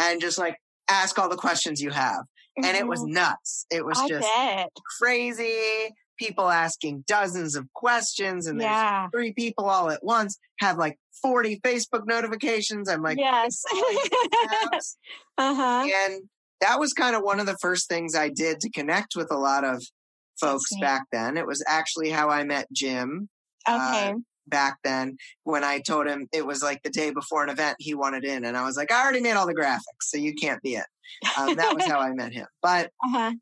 and 0.00 0.20
just 0.20 0.38
like 0.38 0.56
ask 0.88 1.18
all 1.18 1.28
the 1.28 1.36
questions 1.36 1.80
you 1.80 1.90
have 1.90 2.24
and 2.56 2.76
it 2.76 2.86
was 2.86 3.00
Mhm. 3.00 3.12
nuts 3.14 3.66
it 3.70 3.84
was 3.84 3.98
I 3.98 4.08
just 4.08 4.28
bet. 4.34 4.70
crazy 4.98 5.90
people 6.18 6.48
asking 6.50 7.04
dozens 7.06 7.56
of 7.56 7.66
questions 7.72 8.46
and 8.46 8.60
there's 8.60 9.10
three 9.12 9.32
people 9.32 9.68
all 9.68 9.90
at 9.90 10.02
once 10.04 10.38
have 10.60 10.78
like 10.78 10.98
40 11.22 11.60
facebook 11.60 12.06
notifications 12.06 12.88
i'm 12.88 13.02
like 13.02 13.18
yes. 13.18 13.62
uh 15.38 15.54
huh. 15.54 15.86
and 16.06 16.22
that 16.62 16.80
was 16.80 16.92
kind 16.94 17.14
of 17.14 17.22
one 17.22 17.38
of 17.40 17.46
the 17.46 17.58
first 17.60 17.88
things 17.88 18.14
i 18.14 18.28
did 18.28 18.58
to 18.60 18.70
connect 18.70 19.14
with 19.16 19.30
a 19.30 19.36
lot 19.36 19.64
of 19.64 19.82
folks 20.40 20.70
back 20.80 21.02
then 21.12 21.36
it 21.36 21.46
was 21.46 21.62
actually 21.68 22.10
how 22.10 22.28
i 22.30 22.42
met 22.42 22.66
jim 22.72 23.28
uh, 23.66 23.92
Okay. 23.94 24.14
back 24.46 24.78
then 24.82 25.16
when 25.44 25.62
i 25.64 25.78
told 25.78 26.06
him 26.06 26.26
it 26.32 26.46
was 26.46 26.62
like 26.62 26.82
the 26.82 26.90
day 26.90 27.10
before 27.10 27.44
an 27.44 27.50
event 27.50 27.76
he 27.78 27.94
wanted 27.94 28.24
in 28.24 28.44
and 28.44 28.56
i 28.56 28.64
was 28.64 28.76
like 28.76 28.90
i 28.90 29.02
already 29.02 29.20
made 29.20 29.34
all 29.34 29.46
the 29.46 29.54
graphics 29.54 30.04
so 30.10 30.16
you 30.16 30.34
can't 30.34 30.62
be 30.62 30.74
it 30.76 30.86
um, 31.38 31.54
that 31.56 31.74
was 31.74 31.84
how 31.86 32.00
i 32.08 32.10
met 32.12 32.32
him 32.32 32.46
but 32.62 32.86
uh 33.04 33.08
huh. 33.10 33.32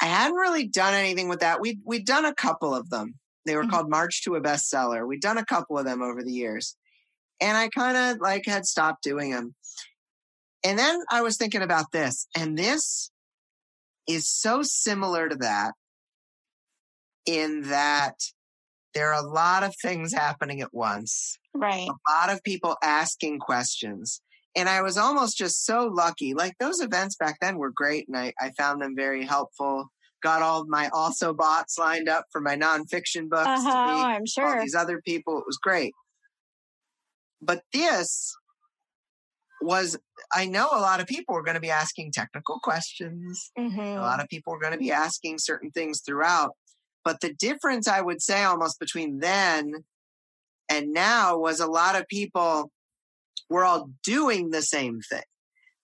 I 0.00 0.06
hadn't 0.06 0.34
really 0.36 0.66
done 0.66 0.94
anything 0.94 1.28
with 1.28 1.40
that. 1.40 1.60
We'd 1.60 1.78
we'd 1.84 2.04
done 2.06 2.24
a 2.24 2.34
couple 2.34 2.74
of 2.74 2.90
them. 2.90 3.14
They 3.46 3.54
were 3.54 3.62
Mhm. 3.64 3.70
called 3.70 3.88
March 3.90 4.24
to 4.24 4.34
a 4.34 4.40
Bestseller. 4.40 5.06
We'd 5.06 5.20
done 5.20 5.38
a 5.38 5.44
couple 5.44 5.78
of 5.78 5.84
them 5.84 6.02
over 6.02 6.24
the 6.24 6.32
years, 6.32 6.76
and 7.40 7.56
I 7.56 7.68
kind 7.68 7.96
of 7.96 8.20
like 8.20 8.44
had 8.44 8.66
stopped 8.66 9.04
doing 9.04 9.30
them. 9.30 9.54
And 10.64 10.78
then 10.78 11.00
I 11.10 11.22
was 11.22 11.36
thinking 11.36 11.62
about 11.62 11.92
this, 11.92 12.26
and 12.36 12.56
this 12.56 13.10
is 14.08 14.28
so 14.28 14.62
similar 14.62 15.28
to 15.28 15.36
that 15.36 15.72
in 17.26 17.62
that 17.62 18.14
there 18.94 19.12
are 19.12 19.24
a 19.24 19.26
lot 19.28 19.62
of 19.62 19.74
things 19.80 20.12
happening 20.12 20.60
at 20.60 20.74
once 20.74 21.38
Right. 21.54 21.88
a 21.88 22.10
lot 22.12 22.30
of 22.30 22.42
people 22.42 22.76
asking 22.82 23.38
questions. 23.38 24.20
And 24.56 24.68
I 24.68 24.82
was 24.82 24.98
almost 24.98 25.38
just 25.38 25.64
so 25.64 25.86
lucky. 25.86 26.34
Like 26.34 26.52
those 26.58 26.80
events 26.80 27.16
back 27.16 27.38
then 27.40 27.56
were 27.56 27.72
great 27.74 28.06
and 28.08 28.16
I, 28.16 28.32
I 28.40 28.50
found 28.58 28.82
them 28.82 28.94
very 28.96 29.24
helpful. 29.24 29.86
Got 30.22 30.42
all 30.42 30.66
my 30.66 30.88
also 30.92 31.32
boughts 31.32 31.78
lined 31.78 32.08
up 32.08 32.26
for 32.32 32.40
my 32.40 32.56
nonfiction 32.56 33.28
books 33.30 33.46
Uh 33.46 33.56
to 33.56 33.62
huh. 33.62 34.04
I'm 34.06 34.20
all 34.22 34.26
sure. 34.26 34.60
these 34.60 34.74
other 34.74 35.00
people. 35.06 35.38
It 35.38 35.44
was 35.46 35.58
great. 35.62 35.92
But 37.40 37.62
this 37.72 38.34
was, 39.64 39.98
I 40.32 40.46
know 40.46 40.68
a 40.72 40.80
lot 40.80 41.00
of 41.00 41.06
people 41.06 41.34
were 41.34 41.42
going 41.42 41.54
to 41.56 41.60
be 41.60 41.70
asking 41.70 42.12
technical 42.12 42.58
questions. 42.60 43.50
A 43.56 43.60
hmm 43.60 43.98
lot 44.00 44.20
of 44.20 44.28
people 44.28 44.52
were 44.52 44.60
going 44.60 44.72
to 44.72 44.78
be 44.78 44.92
asking 44.92 45.38
certain 45.38 45.70
things 45.70 46.00
throughout. 46.04 46.52
But 47.04 47.20
the 47.20 47.34
difference 47.34 47.88
I 47.88 48.00
would 48.00 48.22
say 48.22 48.42
almost 48.44 48.78
between 48.78 49.18
then 49.18 49.84
and 50.70 50.92
now 50.92 51.36
was 51.38 51.60
a 51.60 51.66
lot 51.66 51.96
of 52.00 52.06
people 52.08 52.70
were 53.50 53.64
all 53.64 53.90
doing 54.04 54.50
the 54.50 54.62
same 54.62 55.00
thing. 55.00 55.22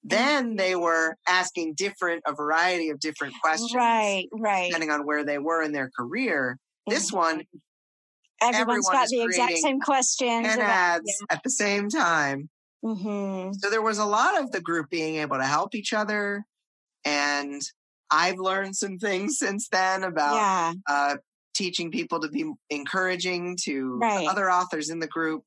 Then 0.04 0.56
they 0.56 0.74
were 0.76 1.16
asking 1.28 1.74
different, 1.74 2.22
a 2.26 2.32
variety 2.32 2.88
of 2.90 3.00
different 3.00 3.34
questions, 3.42 3.74
Right. 3.74 4.28
Right. 4.32 4.68
depending 4.68 4.90
on 4.90 5.04
where 5.06 5.24
they 5.24 5.38
were 5.38 5.62
in 5.62 5.72
their 5.72 5.90
career. 5.94 6.58
This 6.88 7.10
Mhm. 7.10 7.16
one, 7.16 7.42
Everyone's 8.40 8.88
everyone 8.88 8.92
got 8.92 9.08
the 9.08 9.22
exact 9.22 9.58
same 9.58 9.80
questions. 9.80 10.46
and 10.46 10.60
ads 10.60 11.22
at 11.30 11.42
the 11.42 11.50
same 11.50 11.88
time. 11.88 12.48
Hmm 12.82 13.52
So 13.60 13.70
there 13.70 13.82
was 13.82 13.98
a 13.98 14.04
lot 14.04 14.40
of 14.40 14.52
the 14.52 14.60
group 14.60 14.90
being 14.90 15.16
able 15.16 15.36
to 15.38 15.44
help 15.46 15.74
each 15.74 15.92
other. 15.92 16.44
And 17.04 17.62
I've 18.10 18.38
learned 18.38 18.76
some 18.76 18.98
things 18.98 19.38
since 19.38 19.68
then 19.70 20.04
about 20.04 20.34
Yeah. 20.34 20.74
uh, 20.88 21.18
teaching 21.54 21.90
people 21.92 22.20
to 22.20 22.28
be 22.30 22.50
encouraging 22.70 23.58
to 23.64 24.00
Right. 24.00 24.28
other 24.28 24.50
authors 24.50 24.90
in 24.90 25.00
the 25.00 25.08
group. 25.08 25.44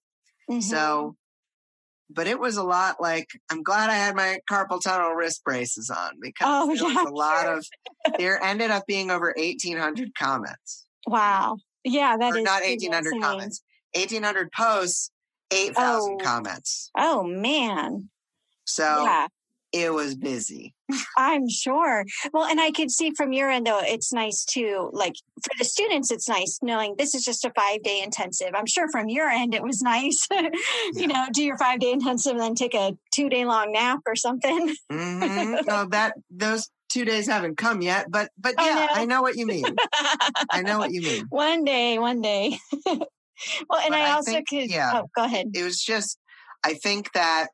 Mhm. 0.49 1.09
So, 1.09 1.17
but 2.09 2.27
it 2.27 2.39
was 2.39 2.57
a 2.57 2.63
lot 2.63 3.01
like 3.01 3.27
I'm 3.51 3.63
glad 3.63 3.89
I 3.89 3.95
had 3.95 4.15
my 4.15 4.39
carpal 4.51 4.81
tunnel 4.81 5.11
wrist 5.13 5.43
braces 5.45 5.89
on 5.89 6.19
because 6.21 6.37
Oh, 6.41 6.69
there 6.73 6.85
yeah, 6.85 7.03
was 7.03 7.03
a 7.03 7.09
lot 7.15 7.47
sure. 7.47 7.57
of 7.57 7.65
there 8.17 8.41
ended 8.43 8.71
up 8.71 8.85
being 8.87 9.11
over 9.11 9.33
1,800 9.37 10.11
comments, 10.17 10.87
wow. 11.07 11.57
Yeah, 11.83 12.17
that 12.17 12.33
or 12.33 12.35
is 12.35 12.43
not 12.43 12.63
1,800 12.63 13.15
insane. 13.15 13.21
comments, 13.21 13.63
1,800 13.93 14.51
posts, 14.51 15.11
8,000 15.51 16.13
Oh. 16.13 16.17
comments. 16.23 16.89
Oh 16.97 17.23
man. 17.23 18.09
So 18.65 18.83
yeah. 19.03 19.27
it 19.73 19.93
was 19.93 20.15
busy. 20.15 20.73
I'm 21.17 21.49
sure. 21.49 22.05
Well, 22.33 22.45
and 22.45 22.59
I 22.61 22.71
could 22.71 22.91
see 22.91 23.11
from 23.11 23.33
your 23.33 23.49
end 23.49 23.67
though, 23.67 23.81
it's 23.81 24.13
nice 24.13 24.45
too. 24.45 24.89
Like 24.93 25.13
for 25.43 25.51
the 25.57 25.65
students, 25.65 26.11
it's 26.11 26.29
nice 26.29 26.59
knowing 26.61 26.95
this 26.97 27.15
is 27.15 27.23
just 27.23 27.43
a 27.45 27.51
five 27.55 27.81
day 27.83 28.01
intensive. 28.01 28.51
I'm 28.53 28.65
sure 28.65 28.87
from 28.91 29.09
your 29.09 29.27
end, 29.29 29.53
it 29.53 29.63
was 29.63 29.81
nice, 29.81 30.27
you 30.93 31.07
know, 31.07 31.25
do 31.33 31.43
your 31.43 31.57
five 31.57 31.79
day 31.79 31.91
intensive 31.91 32.33
and 32.33 32.41
then 32.41 32.55
take 32.55 32.73
a 32.75 32.95
two 33.13 33.29
day 33.29 33.45
long 33.45 33.71
nap 33.73 33.99
or 34.05 34.15
something. 34.15 34.75
mm-hmm. 34.91 35.55
No, 35.67 35.85
that 35.91 36.13
those 36.29 36.69
two 36.89 37.05
days 37.05 37.27
haven't 37.27 37.55
come 37.57 37.81
yet, 37.81 38.07
but 38.09 38.29
but 38.37 38.53
yeah, 38.57 38.87
I 38.91 38.95
know, 38.97 39.01
I 39.01 39.05
know 39.05 39.21
what 39.21 39.35
you 39.37 39.45
mean. 39.47 39.63
I 40.51 40.61
know 40.61 40.77
what 40.77 40.91
you 40.91 41.01
mean. 41.01 41.25
One 41.29 41.63
day, 41.63 41.97
one 41.99 42.21
day. 42.21 42.57
Well, 43.69 43.81
and 43.83 43.95
I, 43.95 44.09
I, 44.09 44.11
also 44.11 44.31
think, 44.31 44.49
could. 44.49 44.69
Yeah, 44.69 44.91
oh, 44.93 45.09
go 45.15 45.25
ahead. 45.25 45.47
It 45.53 45.63
was 45.63 45.81
just, 45.81 46.17
I 46.63 46.73
think 46.75 47.11
that 47.13 47.47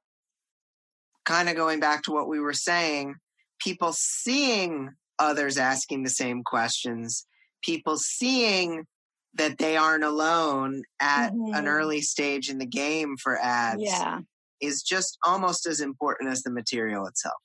kind 1.25 1.49
of 1.49 1.55
going 1.55 1.79
back 1.79 2.03
to 2.03 2.11
what 2.11 2.27
we 2.27 2.39
were 2.39 2.53
saying, 2.53 3.15
people 3.59 3.93
seeing 3.93 4.91
others 5.19 5.57
asking 5.57 6.03
the 6.03 6.09
same 6.09 6.43
questions, 6.43 7.25
people 7.63 7.97
seeing 7.97 8.85
that 9.33 9.57
they 9.57 9.77
aren't 9.77 10.03
alone 10.03 10.83
at 10.99 11.31
mm-hmm. 11.31 11.53
an 11.53 11.67
early 11.67 12.01
stage 12.01 12.49
in 12.49 12.57
the 12.57 12.65
game 12.65 13.15
for 13.17 13.37
ads 13.37 13.81
yeah. 13.81 14.19
is 14.61 14.81
just 14.81 15.17
almost 15.23 15.67
as 15.67 15.79
important 15.79 16.31
as 16.31 16.43
the 16.43 16.51
material 16.51 17.05
itself. 17.05 17.35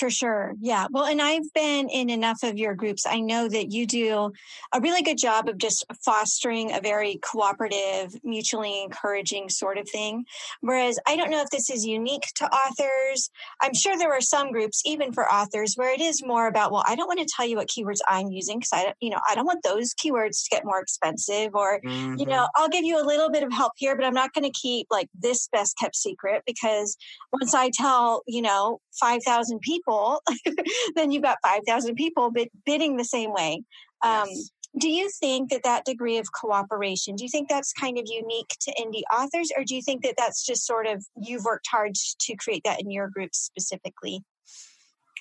For 0.00 0.08
sure. 0.08 0.54
Yeah. 0.62 0.86
Well, 0.90 1.04
and 1.04 1.20
I've 1.20 1.52
been 1.52 1.90
in 1.90 2.08
enough 2.08 2.42
of 2.42 2.56
your 2.56 2.74
groups. 2.74 3.04
I 3.06 3.20
know 3.20 3.50
that 3.50 3.70
you 3.70 3.86
do 3.86 4.32
a 4.72 4.80
really 4.80 5.02
good 5.02 5.18
job 5.18 5.46
of 5.46 5.58
just 5.58 5.84
fostering 6.02 6.72
a 6.72 6.80
very 6.80 7.20
cooperative, 7.22 8.14
mutually 8.24 8.82
encouraging 8.82 9.50
sort 9.50 9.76
of 9.76 9.86
thing. 9.86 10.24
Whereas 10.62 10.98
I 11.06 11.16
don't 11.16 11.30
know 11.30 11.42
if 11.42 11.50
this 11.50 11.68
is 11.68 11.84
unique 11.84 12.22
to 12.36 12.46
authors. 12.46 13.28
I'm 13.60 13.74
sure 13.74 13.98
there 13.98 14.10
are 14.14 14.22
some 14.22 14.52
groups, 14.52 14.80
even 14.86 15.12
for 15.12 15.30
authors, 15.30 15.74
where 15.76 15.92
it 15.92 16.00
is 16.00 16.24
more 16.24 16.46
about, 16.46 16.72
well, 16.72 16.84
I 16.88 16.96
don't 16.96 17.06
want 17.06 17.20
to 17.20 17.28
tell 17.36 17.46
you 17.46 17.56
what 17.56 17.68
keywords 17.68 17.98
I'm 18.08 18.28
using 18.28 18.58
because 18.58 18.72
I 18.72 18.84
don't, 18.84 18.96
you 19.02 19.10
know, 19.10 19.20
I 19.28 19.34
don't 19.34 19.44
want 19.44 19.62
those 19.64 19.92
keywords 19.92 20.44
to 20.44 20.50
get 20.50 20.64
more 20.64 20.80
expensive 20.80 21.54
or, 21.54 21.78
mm-hmm. 21.82 22.14
you 22.16 22.24
know, 22.24 22.48
I'll 22.56 22.70
give 22.70 22.84
you 22.84 22.98
a 22.98 23.04
little 23.04 23.30
bit 23.30 23.42
of 23.42 23.52
help 23.52 23.72
here, 23.76 23.94
but 23.96 24.06
I'm 24.06 24.14
not 24.14 24.32
going 24.32 24.50
to 24.50 24.58
keep 24.58 24.86
like 24.90 25.08
this 25.14 25.46
best 25.52 25.76
kept 25.76 25.94
secret 25.94 26.42
because 26.46 26.96
once 27.34 27.52
I 27.52 27.68
tell, 27.74 28.22
you 28.26 28.40
know, 28.40 28.80
5,000 28.98 29.60
people, 29.60 29.80
people, 29.90 30.64
then 30.96 31.10
you've 31.10 31.22
got 31.22 31.38
5,000 31.44 31.94
people 31.94 32.30
bid, 32.30 32.48
bidding 32.64 32.96
the 32.96 33.04
same 33.04 33.32
way. 33.32 33.62
Um, 34.02 34.26
yes. 34.28 34.50
Do 34.78 34.88
you 34.88 35.10
think 35.18 35.50
that 35.50 35.62
that 35.64 35.84
degree 35.84 36.18
of 36.18 36.30
cooperation, 36.32 37.16
do 37.16 37.24
you 37.24 37.28
think 37.28 37.48
that's 37.48 37.72
kind 37.72 37.98
of 37.98 38.04
unique 38.06 38.50
to 38.60 38.72
indie 38.80 39.02
authors, 39.12 39.50
or 39.56 39.64
do 39.64 39.74
you 39.74 39.82
think 39.82 40.04
that 40.04 40.14
that's 40.16 40.46
just 40.46 40.64
sort 40.64 40.86
of 40.86 41.04
you've 41.20 41.44
worked 41.44 41.66
hard 41.68 41.94
to 42.20 42.36
create 42.36 42.62
that 42.64 42.80
in 42.80 42.88
your 42.88 43.08
group 43.08 43.34
specifically? 43.34 44.22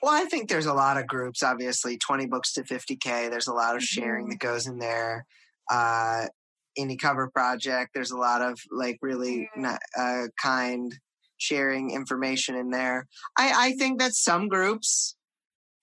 Well, 0.03 0.13
I 0.13 0.25
think 0.25 0.49
there's 0.49 0.67
a 0.67 0.73
lot 0.73 0.97
of 0.97 1.07
groups, 1.07 1.41
obviously, 1.41 1.97
20 1.97 2.27
books 2.27 2.53
to 2.53 2.63
50K. 2.63 3.31
There's 3.31 3.47
a 3.47 3.53
lot 3.53 3.75
of 3.75 3.83
sharing 3.83 4.25
mm-hmm. 4.25 4.31
that 4.33 4.39
goes 4.39 4.67
in 4.67 4.77
there. 4.77 5.25
Uh, 5.69 6.27
indie 6.77 6.99
cover 6.99 7.29
project, 7.29 7.91
there's 7.93 8.11
a 8.11 8.17
lot 8.17 8.41
of 8.41 8.59
like 8.71 8.97
really 9.01 9.49
mm-hmm. 9.57 9.75
uh, 9.97 10.27
kind 10.41 10.95
sharing 11.39 11.91
information 11.91 12.55
in 12.55 12.69
there. 12.69 13.07
I, 13.37 13.69
I 13.69 13.71
think 13.73 13.99
that 13.99 14.13
some 14.13 14.47
groups 14.47 15.15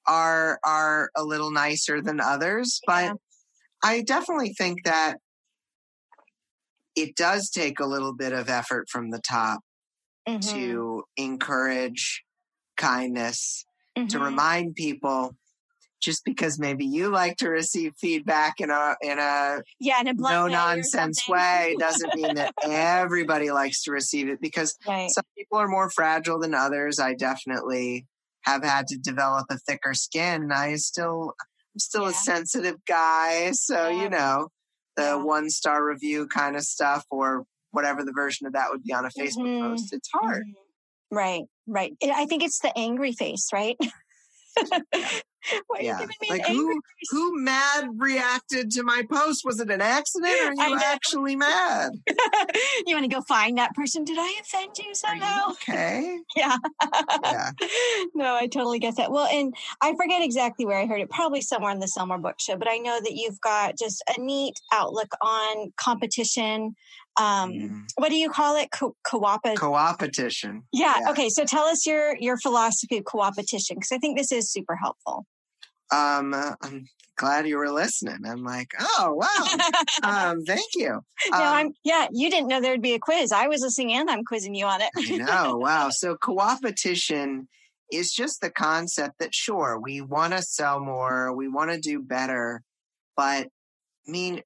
are 0.07 0.61
are 0.65 1.11
a 1.17 1.25
little 1.25 1.51
nicer 1.51 2.01
than 2.01 2.21
others, 2.21 2.81
yeah. 2.89 3.11
but 3.11 3.17
I 3.89 4.03
definitely 4.03 4.55
think 4.57 4.85
that 4.85 5.17
it 6.95 7.17
does 7.17 7.51
take 7.51 7.81
a 7.81 7.87
little 7.87 8.15
bit 8.15 8.33
of 8.33 8.49
effort 8.49 8.89
from 8.89 9.11
the 9.11 9.21
top 9.21 9.61
mm-hmm. 10.27 10.41
to 10.55 11.05
encourage 11.17 12.23
kindness, 12.77 13.65
mm-hmm. 13.97 14.07
to 14.09 14.19
remind 14.19 14.75
people 14.75 15.37
just 16.01 16.25
because 16.25 16.59
maybe 16.59 16.85
you 16.85 17.09
like 17.09 17.37
to 17.39 17.49
receive 17.49 17.95
feedback 17.99 18.61
in 18.61 18.71
a 18.71 18.97
in 19.03 19.19
a 19.19 19.63
yeah 19.81 20.01
in 20.01 20.09
a 20.09 20.15
no 20.15 20.47
nonsense 20.47 21.29
way 21.29 21.75
doesn't 21.81 22.15
mean 22.15 22.35
that 22.35 22.55
everybody 22.65 23.51
likes 23.51 23.83
to 23.83 23.91
receive 23.91 24.29
it 24.29 24.41
because 24.41 24.77
right. 24.87 25.11
some 25.11 25.25
people 25.37 25.59
are 25.59 25.69
more 25.69 25.91
fragile 25.91 26.39
than 26.39 26.55
others. 26.55 26.99
I 26.99 27.15
definitely 27.15 28.07
have 28.43 28.63
had 28.63 28.87
to 28.89 28.99
develop 28.99 29.47
a 29.51 29.59
thicker 29.59 29.95
skin. 29.95 30.51
I 30.53 30.77
still 30.77 31.35
I'm 31.75 31.79
still 31.79 32.05
yeah. 32.05 32.11
a 32.11 32.15
sensitive 32.15 32.77
guy, 32.87 33.53
so 33.53 33.89
yeah. 33.89 34.03
you 34.03 34.11
know 34.11 34.49
the 34.97 35.03
yeah. 35.03 35.15
one 35.17 35.51
star 35.51 35.85
review 35.85 36.27
kind 36.27 36.57
of 36.57 36.63
stuff 36.63 37.05
or 37.11 37.45
whatever 37.71 38.05
the 38.05 38.13
version 38.13 38.47
of 38.47 38.55
that 38.55 38.69
would 38.71 38.83
be 38.83 38.93
on 38.93 39.05
a 39.05 39.09
Facebook 39.09 39.47
mm-hmm. 39.47 39.71
post. 39.71 39.93
It's 39.93 40.09
hard. 40.13 40.43
Mm-hmm. 40.43 41.17
Right, 41.17 41.43
right. 41.69 41.93
I 42.03 42.27
think 42.27 42.43
it's 42.43 42.59
the 42.59 42.77
angry 42.77 43.13
face, 43.13 43.51
right? 43.53 43.77
Why 45.67 45.81
yeah. 45.81 46.07
like 46.29 46.47
who 46.47 46.81
who 47.11 47.43
mad 47.43 47.89
reacted 47.97 48.71
to 48.73 48.83
my 48.83 49.03
post? 49.11 49.45
Was 49.45 49.61
it 49.61 49.71
an 49.71 49.81
accident 49.81 50.35
or 50.43 50.63
are 50.63 50.69
you 50.69 50.79
actually 50.83 51.37
mad? 51.37 51.93
you 52.87 52.95
want 52.95 53.05
to 53.05 53.15
go 53.15 53.23
find 53.23 53.59
that 53.59 53.75
person? 53.75 54.05
Did 54.05 54.19
I 54.19 54.41
offend 54.41 54.77
you 54.79 54.95
somehow? 54.95 55.49
You 55.49 55.53
okay. 55.53 56.19
yeah. 56.37 56.57
yeah. 57.23 57.51
No, 58.15 58.35
I 58.35 58.47
totally 58.47 58.79
get 58.79 58.97
that. 58.97 59.11
Well, 59.11 59.27
and 59.27 59.55
I 59.83 59.95
forget 59.97 60.23
exactly 60.23 60.67
where 60.67 60.79
I 60.79 60.87
heard 60.87 61.01
it, 61.01 61.11
probably 61.11 61.41
somewhere 61.41 61.73
in 61.73 61.79
the 61.79 61.87
Sellmore 61.87 62.21
Book 62.21 62.37
Show, 62.39 62.57
but 62.57 62.69
I 62.69 62.79
know 62.79 62.99
that 63.01 63.13
you've 63.13 63.41
got 63.41 63.79
just 63.79 64.03
a 64.17 64.21
neat 64.21 64.55
outlook 64.73 65.13
on 65.23 65.73
competition, 65.77 66.75
um, 67.19 67.53
mm. 67.53 67.83
what 67.97 68.11
do 68.11 68.17
you 68.17 68.29
call 68.29 68.57
it? 68.57 68.71
Co- 68.71 68.97
co-op- 69.05 69.57
co-opetition. 69.57 70.65
Yeah, 70.73 70.95
yeah, 71.01 71.11
Okay. 71.11 71.29
So 71.29 71.45
tell 71.45 71.65
us 71.65 71.87
your 71.87 72.17
your 72.19 72.37
philosophy 72.37 72.99
of 72.99 73.05
co-opetition 73.05 73.77
because 73.77 73.93
I 73.93 73.99
think 73.99 74.19
this 74.19 74.33
is 74.33 74.51
super 74.51 74.77
helpful. 74.77 75.27
Um, 75.91 76.35
I'm 76.35 76.87
glad 77.17 77.47
you 77.47 77.57
were 77.59 77.71
listening. 77.71 78.19
I'm 78.27 78.43
like, 78.43 78.69
oh 78.81 79.15
wow, 79.15 80.31
um, 80.31 80.43
thank 80.47 80.67
you. 80.75 80.93
Um, 80.93 81.03
no, 81.33 81.45
I'm 81.45 81.73
yeah. 81.85 82.09
You 82.13 82.31
didn't 82.31 82.49
know 82.49 82.61
there'd 82.61 82.83
be 82.83 82.95
a 82.95 82.99
quiz. 82.99 83.33
I 83.33 83.49
was 83.49 83.63
listening 83.63 83.93
and 83.93 84.11
I'm 84.11 84.25
quizzing 84.25 84.55
you 84.55 84.67
on 84.67 84.81
it. 84.81 84.91
I 84.97 85.17
know. 85.17 85.57
Wow. 85.57 85.91
So 85.91 86.17
co-opetition 86.17 87.49
is 87.93 88.13
just 88.13 88.41
the 88.41 88.51
concept 88.51 89.19
that 89.21 89.35
sure 89.35 89.81
we 89.81 90.01
want 90.01 90.33
to 90.33 90.43
sell 90.43 90.81
more, 90.81 91.35
we 91.35 91.49
want 91.49 91.71
to 91.71 91.79
do 91.79 92.03
better, 92.03 92.63
but 93.17 93.47
I 94.09 94.11
mean 94.11 94.43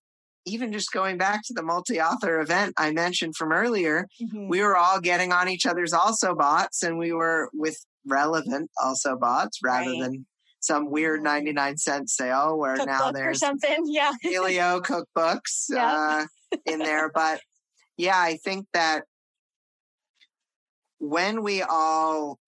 even 0.46 0.72
just 0.72 0.90
going 0.92 1.18
back 1.18 1.42
to 1.44 1.52
the 1.52 1.62
multi-author 1.62 2.40
event 2.40 2.72
I 2.78 2.92
mentioned 2.92 3.36
from 3.36 3.52
earlier, 3.52 4.06
mm-hmm. 4.20 4.48
we 4.48 4.62
were 4.62 4.76
all 4.76 4.98
getting 4.98 5.32
on 5.32 5.48
each 5.48 5.66
other's 5.66 5.92
also 5.92 6.34
boughts 6.34 6.82
and 6.82 6.98
we 6.98 7.12
were 7.12 7.50
with 7.52 7.76
relevant 8.06 8.70
also 8.82 9.16
boughts 9.16 9.58
rather 9.62 9.90
right. 9.90 10.00
than 10.00 10.26
some 10.60 10.90
weird 10.90 11.20
mm-hmm. 11.20 11.34
99 11.34 11.76
cent 11.78 12.10
sale 12.10 12.58
where 12.58 12.76
Cookbook 12.76 12.98
now 12.98 13.12
there's 13.12 13.40
something. 13.40 13.84
Yeah. 13.86 14.12
paleo 14.24 14.80
cookbooks 14.80 15.66
yeah. 15.70 16.26
uh, 16.52 16.58
in 16.66 16.78
there. 16.78 17.10
But 17.12 17.40
yeah, 17.96 18.18
I 18.18 18.36
think 18.36 18.66
that 18.72 19.04
when 20.98 21.42
we 21.42 21.62
all 21.62 22.38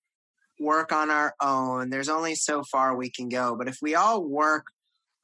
work 0.61 0.93
on 0.93 1.11
our 1.11 1.35
own, 1.41 1.91
there's 1.91 2.09
only 2.09 2.35
so 2.35 2.63
far 2.71 2.95
we 2.95 3.11
can 3.11 3.29
go. 3.29 3.57
But 3.57 3.69
if 3.69 3.79
we 3.83 3.95
all 3.95 4.23
work 4.23 4.67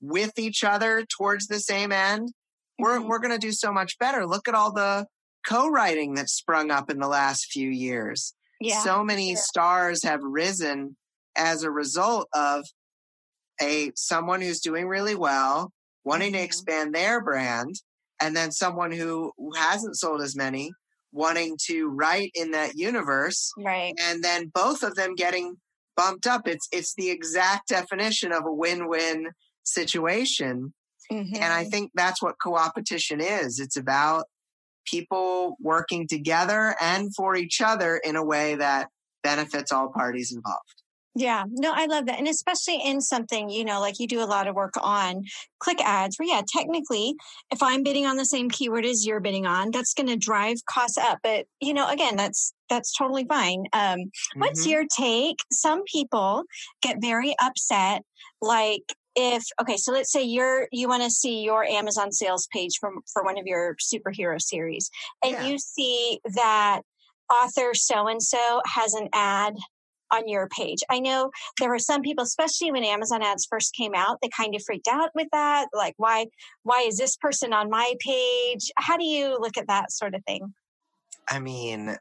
with 0.00 0.38
each 0.38 0.64
other 0.64 1.04
towards 1.04 1.46
the 1.46 1.60
same 1.60 1.92
end, 1.92 2.32
we're 2.78 2.98
mm-hmm. 2.98 3.08
we're 3.08 3.20
going 3.20 3.38
to 3.38 3.38
do 3.38 3.52
so 3.52 3.72
much 3.72 3.98
better. 3.98 4.26
Look 4.26 4.48
at 4.48 4.54
all 4.54 4.72
the 4.72 5.06
co-writing 5.46 6.14
that's 6.14 6.32
sprung 6.32 6.70
up 6.70 6.90
in 6.90 6.98
the 6.98 7.08
last 7.08 7.46
few 7.52 7.68
years. 7.68 8.34
Yeah, 8.60 8.82
so 8.82 9.04
many 9.04 9.36
stars 9.36 10.02
have 10.02 10.20
risen 10.22 10.96
as 11.36 11.62
a 11.62 11.70
result 11.70 12.28
of 12.34 12.64
a 13.60 13.92
someone 13.94 14.40
who's 14.40 14.60
doing 14.60 14.86
really 14.86 15.14
well, 15.14 15.72
wanting 16.04 16.32
mm-hmm. 16.32 16.38
to 16.38 16.44
expand 16.44 16.94
their 16.94 17.22
brand, 17.22 17.74
and 18.20 18.36
then 18.36 18.50
someone 18.50 18.92
who, 18.92 19.32
who 19.36 19.52
hasn't 19.56 19.96
sold 19.96 20.20
as 20.20 20.36
many, 20.36 20.70
wanting 21.12 21.56
to 21.66 21.88
write 21.88 22.30
in 22.34 22.50
that 22.52 22.74
universe. 22.74 23.50
Right. 23.58 23.94
And 24.00 24.22
then 24.22 24.50
both 24.54 24.82
of 24.82 24.94
them 24.94 25.14
getting 25.14 25.56
bumped 25.96 26.26
up. 26.26 26.46
It's 26.46 26.68
it's 26.72 26.94
the 26.94 27.10
exact 27.10 27.68
definition 27.68 28.32
of 28.32 28.44
a 28.46 28.52
win-win 28.52 29.28
situation. 29.64 30.72
Mm-hmm. 31.12 31.34
And 31.34 31.44
I 31.44 31.62
mm-hmm. 31.62 31.70
think 31.70 31.90
that's 31.94 32.22
what 32.22 32.36
co-opetition 32.42 33.20
is. 33.20 33.58
It's 33.58 33.76
about 33.76 34.26
people 34.86 35.56
working 35.60 36.06
together 36.06 36.74
and 36.80 37.14
for 37.14 37.36
each 37.36 37.60
other 37.60 38.00
in 38.02 38.16
a 38.16 38.24
way 38.24 38.54
that 38.54 38.88
benefits 39.22 39.72
all 39.72 39.90
parties 39.92 40.32
involved. 40.32 40.82
Yeah, 41.18 41.42
no, 41.50 41.72
I 41.74 41.86
love 41.86 42.06
that. 42.06 42.20
And 42.20 42.28
especially 42.28 42.80
in 42.80 43.00
something, 43.00 43.50
you 43.50 43.64
know, 43.64 43.80
like 43.80 43.98
you 43.98 44.06
do 44.06 44.22
a 44.22 44.24
lot 44.24 44.46
of 44.46 44.54
work 44.54 44.74
on 44.80 45.24
click 45.58 45.80
ads, 45.84 46.16
where, 46.16 46.28
yeah, 46.28 46.42
technically, 46.46 47.16
if 47.50 47.60
I'm 47.60 47.82
bidding 47.82 48.06
on 48.06 48.16
the 48.16 48.24
same 48.24 48.48
keyword 48.48 48.86
as 48.86 49.04
you're 49.04 49.18
bidding 49.18 49.44
on, 49.44 49.72
that's 49.72 49.94
going 49.94 50.06
to 50.06 50.16
drive 50.16 50.58
costs 50.70 50.96
up. 50.96 51.18
But, 51.24 51.46
you 51.60 51.74
know, 51.74 51.88
again, 51.88 52.14
that's, 52.14 52.54
that's 52.70 52.96
totally 52.96 53.24
fine. 53.24 53.64
Um, 53.72 53.98
mm-hmm. 53.98 54.40
What's 54.40 54.64
your 54.64 54.84
take? 54.96 55.38
Some 55.50 55.82
people 55.90 56.44
get 56.82 56.98
very 57.00 57.34
upset, 57.42 58.02
like, 58.40 58.82
if 59.16 59.42
okay 59.60 59.76
so 59.76 59.90
let's 59.90 60.12
say 60.12 60.22
you're 60.22 60.68
you 60.70 60.86
want 60.86 61.02
to 61.02 61.10
see 61.10 61.42
your 61.42 61.64
amazon 61.64 62.12
sales 62.12 62.46
page 62.52 62.78
from 62.78 63.00
for 63.12 63.24
one 63.24 63.36
of 63.36 63.46
your 63.46 63.74
superhero 63.76 64.40
series 64.40 64.90
and 65.24 65.32
yeah. 65.32 65.46
you 65.46 65.58
see 65.58 66.20
that 66.36 66.82
author 67.32 67.74
so 67.74 68.06
and 68.06 68.22
so 68.22 68.60
has 68.64 68.94
an 68.94 69.08
ad 69.12 69.54
on 70.12 70.28
your 70.28 70.48
page. 70.48 70.80
I 70.90 71.00
know 71.00 71.30
there 71.58 71.68
were 71.68 71.78
some 71.78 72.02
people, 72.02 72.24
especially 72.24 72.72
when 72.72 72.84
Amazon 72.84 73.22
ads 73.22 73.46
first 73.46 73.74
came 73.74 73.94
out, 73.94 74.18
they 74.22 74.28
kind 74.28 74.54
of 74.54 74.62
freaked 74.64 74.88
out 74.88 75.10
with 75.14 75.28
that. 75.32 75.68
Like, 75.72 75.94
why, 75.96 76.26
why 76.62 76.84
is 76.86 76.98
this 76.98 77.16
person 77.16 77.52
on 77.52 77.70
my 77.70 77.94
page? 78.00 78.70
How 78.76 78.96
do 78.96 79.04
you 79.04 79.38
look 79.40 79.56
at 79.56 79.68
that 79.68 79.92
sort 79.92 80.14
of 80.14 80.24
thing? 80.24 80.54
I 81.30 81.40
mean, 81.40 81.96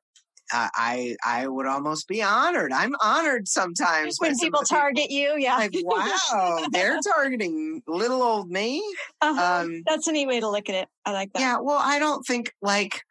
I 0.51 1.17
I 1.25 1.47
would 1.47 1.65
almost 1.65 2.07
be 2.07 2.23
honored. 2.23 2.71
I'm 2.71 2.93
honored 3.01 3.47
sometimes 3.47 4.17
when 4.19 4.37
people 4.37 4.61
target 4.61 5.09
you. 5.11 5.35
Yeah, 5.37 5.57
like 5.57 5.75
wow, 5.83 6.65
they're 6.71 6.99
targeting 7.15 7.83
little 7.87 8.21
old 8.23 8.49
me. 8.49 8.83
Uh-huh. 9.21 9.63
Um, 9.63 9.83
That's 9.85 10.07
a 10.07 10.11
neat 10.11 10.27
way 10.27 10.39
to 10.39 10.49
look 10.49 10.69
at 10.69 10.75
it. 10.75 10.87
I 11.05 11.11
like 11.11 11.33
that. 11.33 11.39
Yeah. 11.39 11.57
Well, 11.59 11.79
I 11.81 11.99
don't 11.99 12.25
think 12.25 12.53
like 12.61 13.01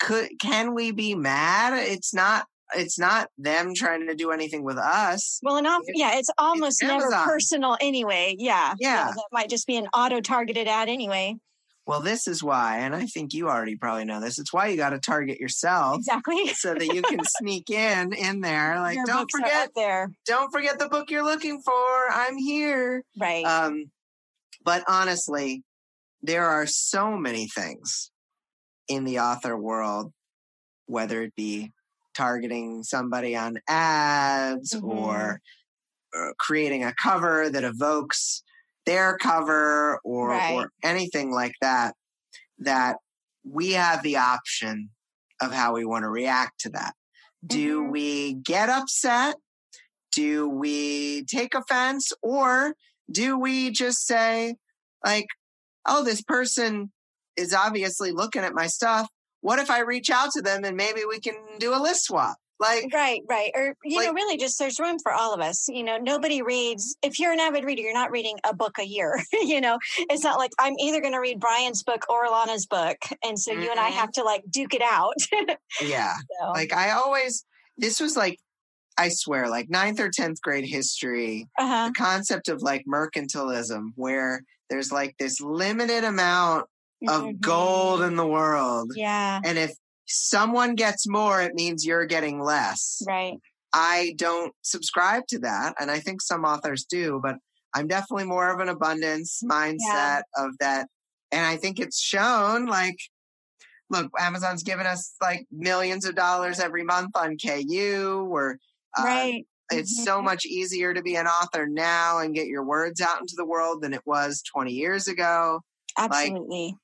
could 0.00 0.30
can 0.40 0.74
we 0.74 0.90
be 0.90 1.14
mad? 1.14 1.74
It's 1.74 2.12
not. 2.12 2.46
It's 2.74 2.98
not 2.98 3.28
them 3.38 3.74
trying 3.74 4.06
to 4.08 4.14
do 4.14 4.30
anything 4.32 4.64
with 4.64 4.78
us. 4.78 5.38
Well, 5.42 5.56
enough. 5.56 5.82
It's, 5.86 5.98
yeah, 5.98 6.18
it's 6.18 6.30
almost 6.38 6.82
it's 6.82 6.90
never 6.90 7.10
personal 7.24 7.76
anyway. 7.80 8.34
Yeah, 8.38 8.74
yeah. 8.78 9.06
yeah. 9.06 9.12
That 9.14 9.28
might 9.32 9.48
just 9.48 9.66
be 9.66 9.76
an 9.76 9.86
auto 9.94 10.20
targeted 10.20 10.66
ad 10.66 10.88
anyway. 10.88 11.36
Well, 11.86 12.00
this 12.00 12.26
is 12.26 12.42
why, 12.42 12.78
and 12.78 12.96
I 12.96 13.06
think 13.06 13.32
you 13.32 13.48
already 13.48 13.76
probably 13.76 14.04
know 14.04 14.20
this. 14.20 14.40
It's 14.40 14.52
why 14.52 14.66
you 14.66 14.76
got 14.76 14.90
to 14.90 14.98
target 14.98 15.38
yourself 15.38 15.98
exactly 15.98 16.48
so 16.54 16.74
that 16.74 16.86
you 16.86 17.00
can 17.00 17.20
sneak 17.38 17.70
in 17.70 18.12
in 18.12 18.40
there. 18.40 18.80
Like, 18.80 18.96
Your 18.96 19.06
don't 19.06 19.30
forget 19.30 19.70
there. 19.76 20.10
Don't 20.26 20.50
forget 20.50 20.80
the 20.80 20.88
book 20.88 21.10
you're 21.10 21.24
looking 21.24 21.62
for. 21.64 22.10
I'm 22.10 22.36
here. 22.36 23.04
Right. 23.16 23.44
Um, 23.44 23.92
but 24.64 24.82
honestly, 24.88 25.62
there 26.22 26.44
are 26.44 26.66
so 26.66 27.16
many 27.16 27.46
things 27.46 28.10
in 28.88 29.04
the 29.04 29.20
author 29.20 29.56
world, 29.56 30.12
whether 30.86 31.22
it 31.22 31.36
be 31.36 31.72
targeting 32.16 32.82
somebody 32.82 33.36
on 33.36 33.58
ads 33.68 34.74
mm-hmm. 34.74 34.88
or 34.88 35.40
uh, 36.16 36.30
creating 36.38 36.84
a 36.84 36.94
cover 37.00 37.50
that 37.50 37.64
evokes 37.64 38.42
their 38.86 39.16
cover 39.18 40.00
or, 40.04 40.30
right. 40.30 40.54
or 40.54 40.70
anything 40.82 41.32
like 41.32 41.54
that, 41.60 41.94
that 42.58 42.96
we 43.44 43.72
have 43.72 44.02
the 44.02 44.16
option 44.16 44.90
of 45.40 45.52
how 45.52 45.74
we 45.74 45.84
want 45.84 46.04
to 46.04 46.08
react 46.08 46.60
to 46.60 46.70
that. 46.70 46.94
Do 47.44 47.82
mm-hmm. 47.82 47.90
we 47.90 48.34
get 48.34 48.68
upset? 48.68 49.36
Do 50.12 50.48
we 50.48 51.24
take 51.24 51.54
offense? 51.54 52.12
Or 52.22 52.74
do 53.10 53.38
we 53.38 53.70
just 53.70 54.06
say, 54.06 54.56
like, 55.04 55.26
oh, 55.86 56.02
this 56.02 56.22
person 56.22 56.90
is 57.36 57.52
obviously 57.52 58.12
looking 58.12 58.42
at 58.42 58.54
my 58.54 58.66
stuff. 58.66 59.08
What 59.40 59.58
if 59.58 59.70
I 59.70 59.80
reach 59.80 60.10
out 60.10 60.30
to 60.32 60.42
them 60.42 60.64
and 60.64 60.76
maybe 60.76 61.02
we 61.08 61.20
can 61.20 61.34
do 61.58 61.74
a 61.74 61.80
list 61.80 62.04
swap? 62.04 62.36
Like 62.58 62.90
right, 62.94 63.20
right, 63.28 63.50
or 63.54 63.76
you 63.84 63.98
like, 63.98 64.06
know, 64.06 64.14
really, 64.14 64.38
just 64.38 64.58
there's 64.58 64.80
room 64.80 64.96
for 65.02 65.12
all 65.12 65.34
of 65.34 65.40
us. 65.40 65.68
You 65.68 65.84
know, 65.84 65.98
nobody 65.98 66.40
reads. 66.40 66.96
If 67.02 67.18
you're 67.18 67.32
an 67.32 67.38
avid 67.38 67.64
reader, 67.64 67.82
you're 67.82 67.92
not 67.92 68.10
reading 68.10 68.38
a 68.48 68.54
book 68.54 68.78
a 68.78 68.86
year. 68.86 69.20
you 69.32 69.60
know, 69.60 69.78
it's 69.98 70.24
not 70.24 70.38
like 70.38 70.52
I'm 70.58 70.72
either 70.78 71.02
going 71.02 71.12
to 71.12 71.20
read 71.20 71.38
Bryan's 71.38 71.82
book 71.82 72.06
or 72.08 72.26
Alana's 72.26 72.64
book, 72.64 72.96
and 73.22 73.38
so 73.38 73.52
mm-hmm. 73.52 73.62
you 73.62 73.70
and 73.70 73.78
I 73.78 73.90
mm-hmm. 73.90 73.98
have 73.98 74.12
to 74.12 74.22
like 74.22 74.42
duke 74.48 74.72
it 74.72 74.80
out. 74.80 75.16
yeah, 75.82 76.14
so. 76.40 76.48
like 76.48 76.72
I 76.72 76.92
always. 76.92 77.44
This 77.78 78.00
was 78.00 78.16
like 78.16 78.38
I 78.96 79.10
swear, 79.10 79.50
like 79.50 79.68
ninth 79.68 80.00
or 80.00 80.08
10th 80.08 80.40
grade 80.40 80.64
history, 80.64 81.48
uh-huh. 81.58 81.88
the 81.88 81.94
concept 81.94 82.48
of 82.48 82.62
like 82.62 82.84
mercantilism, 82.90 83.90
where 83.96 84.42
there's 84.70 84.90
like 84.90 85.14
this 85.18 85.40
limited 85.40 86.04
amount 86.04 86.66
of 87.08 87.22
mm-hmm. 87.22 87.38
gold 87.40 88.02
in 88.02 88.16
the 88.16 88.26
world. 88.26 88.92
Yeah. 88.94 89.40
And 89.44 89.58
if 89.58 89.72
someone 90.06 90.74
gets 90.74 91.08
more, 91.08 91.42
it 91.42 91.54
means 91.54 91.84
you're 91.84 92.06
getting 92.06 92.40
less. 92.40 93.02
Right. 93.06 93.38
I 93.72 94.14
don't 94.16 94.54
subscribe 94.62 95.26
to 95.28 95.40
that. 95.40 95.74
And 95.78 95.90
I 95.90 95.98
think 95.98 96.22
some 96.22 96.44
authors 96.44 96.84
do, 96.84 97.20
but 97.22 97.36
I'm 97.74 97.88
definitely 97.88 98.24
more 98.24 98.50
of 98.50 98.60
an 98.60 98.68
abundance 98.68 99.42
mindset 99.44 99.78
yeah. 99.78 100.22
of 100.36 100.56
that. 100.60 100.88
And 101.32 101.44
I 101.44 101.56
think 101.56 101.78
it's 101.78 102.00
shown 102.00 102.66
like, 102.66 102.96
look, 103.90 104.10
Amazon's 104.18 104.62
given 104.62 104.86
us 104.86 105.14
like 105.20 105.46
millions 105.50 106.06
of 106.06 106.14
dollars 106.14 106.58
every 106.58 106.84
month 106.84 107.10
on 107.16 107.36
KU. 107.36 108.26
We're, 108.30 108.52
uh, 108.96 109.04
right. 109.04 109.46
It's 109.70 109.98
mm-hmm. 109.98 110.04
so 110.04 110.22
much 110.22 110.46
easier 110.46 110.94
to 110.94 111.02
be 111.02 111.16
an 111.16 111.26
author 111.26 111.66
now 111.66 112.20
and 112.20 112.34
get 112.34 112.46
your 112.46 112.64
words 112.64 113.00
out 113.00 113.20
into 113.20 113.34
the 113.36 113.44
world 113.44 113.82
than 113.82 113.92
it 113.92 114.02
was 114.06 114.42
20 114.54 114.72
years 114.72 115.08
ago. 115.08 115.60
Absolutely. 115.98 116.66
Like, 116.66 116.74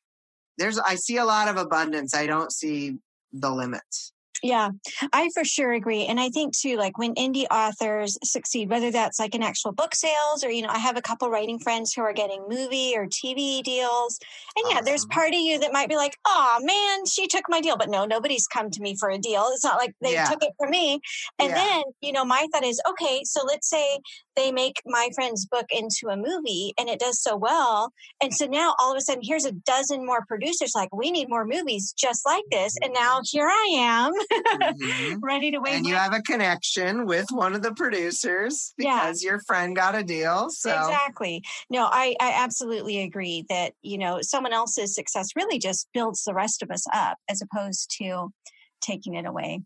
there's, 0.59 0.79
I 0.79 0.97
see 0.97 1.17
a 1.17 1.25
lot 1.25 1.49
of 1.49 1.57
abundance. 1.57 2.15
I 2.15 2.27
don't 2.27 2.53
see 2.53 2.99
the 3.33 3.51
limits. 3.51 4.12
Yeah, 4.43 4.71
I 5.12 5.31
for 5.33 5.45
sure 5.45 5.73
agree. 5.73 6.05
And 6.07 6.19
I 6.19 6.29
think 6.29 6.57
too, 6.57 6.77
like 6.77 6.99
when 6.99 7.15
indie 7.15 7.47
authors 7.49 8.19
succeed, 8.25 8.69
whether 8.71 8.91
that's 8.91 9.21
like 9.21 9.37
in 9.37 9.43
actual 9.43 9.71
book 9.71 9.95
sales 9.95 10.43
or, 10.43 10.51
you 10.51 10.62
know, 10.62 10.69
I 10.69 10.79
have 10.79 10.97
a 10.97 11.03
couple 11.03 11.31
writing 11.31 11.61
friends 11.61 11.93
who 11.95 12.03
are 12.03 12.12
getting 12.12 12.45
movie 12.49 12.95
or 12.97 13.07
TV 13.07 13.62
deals. 13.62 14.19
And 14.57 14.67
yeah, 14.69 14.81
there's 14.81 15.05
uh-huh. 15.05 15.15
part 15.15 15.29
of 15.29 15.38
you 15.38 15.61
that 15.61 15.73
might 15.73 15.88
be 15.88 15.95
like, 15.95 16.19
oh 16.27 16.59
man, 16.61 17.07
she 17.07 17.29
took 17.29 17.45
my 17.49 17.61
deal. 17.61 17.77
But 17.77 17.88
no, 17.88 18.05
nobody's 18.05 18.49
come 18.49 18.69
to 18.71 18.81
me 18.81 18.97
for 18.99 19.11
a 19.11 19.19
deal. 19.19 19.49
It's 19.53 19.62
not 19.62 19.77
like 19.77 19.95
they 20.01 20.15
yeah. 20.15 20.25
took 20.25 20.43
it 20.43 20.53
from 20.59 20.71
me. 20.71 21.01
And 21.38 21.51
yeah. 21.51 21.55
then, 21.55 21.83
you 22.01 22.11
know, 22.11 22.25
my 22.25 22.49
thought 22.53 22.65
is, 22.65 22.81
okay, 22.91 23.21
so 23.23 23.43
let's 23.47 23.71
say 23.71 24.01
they 24.37 24.53
make 24.53 24.81
my 24.87 25.11
friend's 25.14 25.47
book 25.47 25.66
into 25.71 26.09
a 26.09 26.16
movie 26.16 26.73
and 26.79 26.88
it 26.88 26.99
does 26.99 27.23
so 27.23 27.37
well. 27.37 27.92
And 28.23 28.35
so 28.35 28.47
now 28.47 28.75
all 28.81 28.92
of 28.92 28.99
a 28.99 29.01
sudden, 29.01 29.23
here's 29.25 29.45
a 29.45 29.53
dozen 29.53 30.05
more 30.07 30.25
producers 30.27 30.73
like, 30.75 30.95
we 30.95 31.11
need 31.11 31.29
more 31.29 31.45
movies 31.45 31.92
just 31.97 32.25
like 32.27 32.45
this. 32.51 32.75
And 32.83 32.92
now 32.92 33.21
here 33.25 33.49
I 33.49 33.68
am 33.75 34.12
mm-hmm. 34.12 35.18
ready 35.23 35.51
to 35.51 35.59
wait. 35.59 35.75
And 35.75 35.87
you 35.87 35.95
have 35.95 36.14
a 36.14 36.23
connection 36.23 37.07
with 37.07 37.27
one 37.31 37.55
of 37.55 37.62
the 37.62 37.75
producers 37.75 38.73
because 38.77 39.23
yeah. 39.23 39.31
your 39.31 39.40
friend 39.47 39.77
got 39.77 39.95
a 39.95 40.03
deal. 40.03 40.49
So. 40.51 40.71
Exactly. 40.71 41.42
No, 41.71 41.85
I, 41.90 42.14
I 42.21 42.33
absolutely 42.37 43.03
agree 43.03 43.45
that, 43.49 43.73
you 43.83 43.99
know, 43.99 44.21
someone 44.23 44.53
else's 44.53 44.95
success 44.95 45.31
really 45.37 45.59
just 45.59 45.88
builds 45.92 46.25
the 46.25 46.35
rest 46.35 46.62
of 46.62 46.71
us 46.71 46.85
up 46.92 47.18
as 47.29 47.42
opposed 47.42 47.95
to 47.99 48.33
taking 48.81 49.14
it 49.14 49.27
away. 49.27 49.62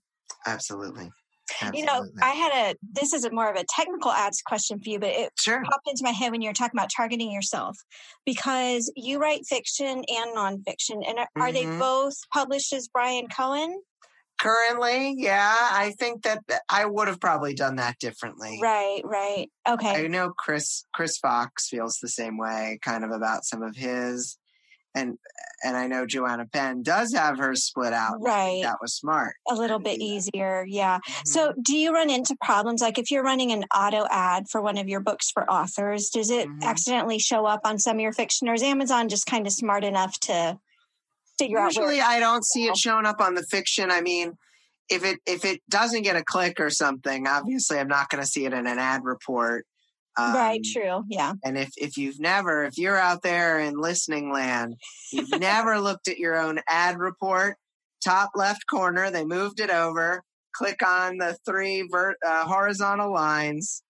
Absolutely. 0.46 1.11
Absolutely. 1.61 1.80
You 1.80 1.87
know, 1.87 2.06
I 2.22 2.30
had 2.30 2.52
a 2.52 2.76
this 2.92 3.12
is 3.12 3.24
a 3.24 3.30
more 3.30 3.50
of 3.50 3.56
a 3.56 3.64
technical 3.68 4.11
ads 4.11 4.42
question 4.42 4.78
for 4.80 4.90
you, 4.90 4.98
but 4.98 5.11
it 5.11 5.32
sure. 5.38 5.62
popped 5.64 5.88
into 5.88 6.02
my 6.02 6.11
head 6.11 6.32
when 6.32 6.42
you 6.42 6.48
were 6.48 6.54
talking 6.54 6.78
about 6.78 6.90
targeting 6.94 7.30
yourself 7.30 7.76
because 8.24 8.92
you 8.96 9.18
write 9.18 9.46
fiction 9.46 9.87
and 10.09 10.37
nonfiction. 10.37 11.02
And 11.06 11.18
are, 11.18 11.24
mm-hmm. 11.26 11.42
are 11.42 11.52
they 11.52 11.64
mm-hmm. 11.64 11.78
both 11.78 12.14
published 12.32 12.72
as 12.72 12.88
Bryan 12.88 13.28
Cohen? 13.28 13.80
Currently, 14.38 15.14
yeah, 15.16 15.54
I 15.72 15.94
think 15.98 16.24
that 16.24 16.42
I 16.68 16.85
would 16.85 17.09
have 17.09 17.20
probably 17.20 17.54
done 17.54 17.76
that 17.76 17.98
differently. 17.98 18.59
Right, 18.62 19.00
right. 19.02 19.46
Okay. 19.66 20.04
I 20.04 20.09
know 20.09 20.35
Chris 20.37 20.85
Chris 20.92 21.16
Fox 21.16 21.68
feels 21.68 21.98
the 22.02 22.09
same 22.09 22.37
way 22.37 22.78
kind 22.82 23.02
of 23.02 23.12
about 23.12 23.44
some 23.44 23.62
of 23.62 23.74
his 23.76 24.37
and 24.96 25.18
and 25.64 25.76
I 25.76 25.87
know 25.87 26.06
Joanna 26.06 26.46
Penn 26.46 26.82
does 26.82 27.14
have 27.14 27.38
her 27.38 27.54
split 27.54 27.92
out. 27.92 28.16
Right. 28.20 28.62
That 28.62 28.76
was 28.80 28.94
smart. 28.94 29.37
A 29.48 29.54
little 29.54 29.78
bit 29.78 30.00
easier. 30.00 30.66
Yeah. 30.68 30.98
Mm-hmm. 30.98 31.26
So 31.26 31.54
do 31.62 31.76
you 31.76 31.94
run 31.94 32.11
into 32.11 32.37
problems? 32.42 32.82
Like 32.82 32.98
if 32.98 33.11
you're 33.11 33.22
running 33.22 33.52
an 33.52 33.64
auto 33.74 34.06
ad 34.11 34.44
for 34.50 34.61
one 34.61 34.76
of 34.76 34.88
your 34.88 35.00
books 35.00 35.30
for 35.30 35.50
authors, 35.50 36.11
does 36.11 36.30
it 36.30 36.48
mm-hmm. 36.48 36.62
accidentally 36.62 37.18
show 37.18 37.46
up 37.46 37.61
on 37.64 37.78
some 37.78 37.96
of 37.96 38.00
your 38.00 38.12
fiction 38.12 38.48
or 38.48 38.54
is 38.54 38.62
Amazon 38.62 39.09
just 39.09 39.26
kind 39.26 39.46
of 39.46 39.52
smart 39.52 39.82
enough 39.82 40.18
to 40.20 40.59
figure 41.38 41.59
Usually 41.59 41.85
out? 41.85 41.90
Usually 41.90 42.00
I 42.02 42.20
don't 42.20 42.44
see 42.44 42.66
it 42.66 42.76
showing 42.76 43.06
up 43.06 43.20
on 43.20 43.35
the 43.35 43.42
fiction. 43.42 43.90
I 43.90 44.02
mean, 44.02 44.37
if 44.88 45.04
it 45.04 45.18
if 45.26 45.44
it 45.44 45.62
doesn't 45.68 46.02
get 46.02 46.16
a 46.16 46.24
click 46.24 46.61
or 46.61 46.70
something, 46.70 47.26
obviously 47.26 47.78
I'm 47.78 47.88
not 47.88 48.09
going 48.11 48.22
to 48.22 48.28
see 48.28 48.44
it 48.44 48.52
in 48.52 48.66
an 48.66 48.78
ad 48.78 49.04
report. 49.04 49.66
Um, 50.18 50.35
right, 50.35 50.64
true. 50.64 51.05
Yeah. 51.09 51.35
And 51.44 51.59
if, 51.59 51.70
if 51.76 51.96
you've 51.96 52.18
never, 52.18 52.64
if 52.64 52.79
you're 52.79 52.96
out 52.96 53.22
there 53.22 53.59
in 53.59 53.76
listening 53.76 54.33
land, 54.33 54.76
you've 55.12 55.38
never 55.38 55.79
looked 55.79 56.09
at 56.09 56.18
your 56.18 56.37
own 56.37 56.61
ad 56.68 56.98
report, 56.98 57.57
top 58.02 58.31
left 58.35 58.66
corner, 58.68 59.11
they 59.11 59.24
moved 59.24 59.61
it 59.61 59.70
over. 59.70 60.22
Click 60.55 60.81
on 60.87 61.18
the 61.18 61.37
three 61.44 61.87
vert, 61.90 62.16
uh, 62.26 62.46
horizontal 62.46 63.12
lines. 63.12 63.83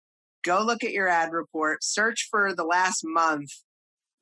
Go 0.44 0.62
look 0.64 0.82
at 0.82 0.92
your 0.92 1.06
ad 1.06 1.32
report. 1.32 1.84
Search 1.84 2.26
for 2.28 2.54
the 2.54 2.64
last 2.64 3.02
month, 3.04 3.50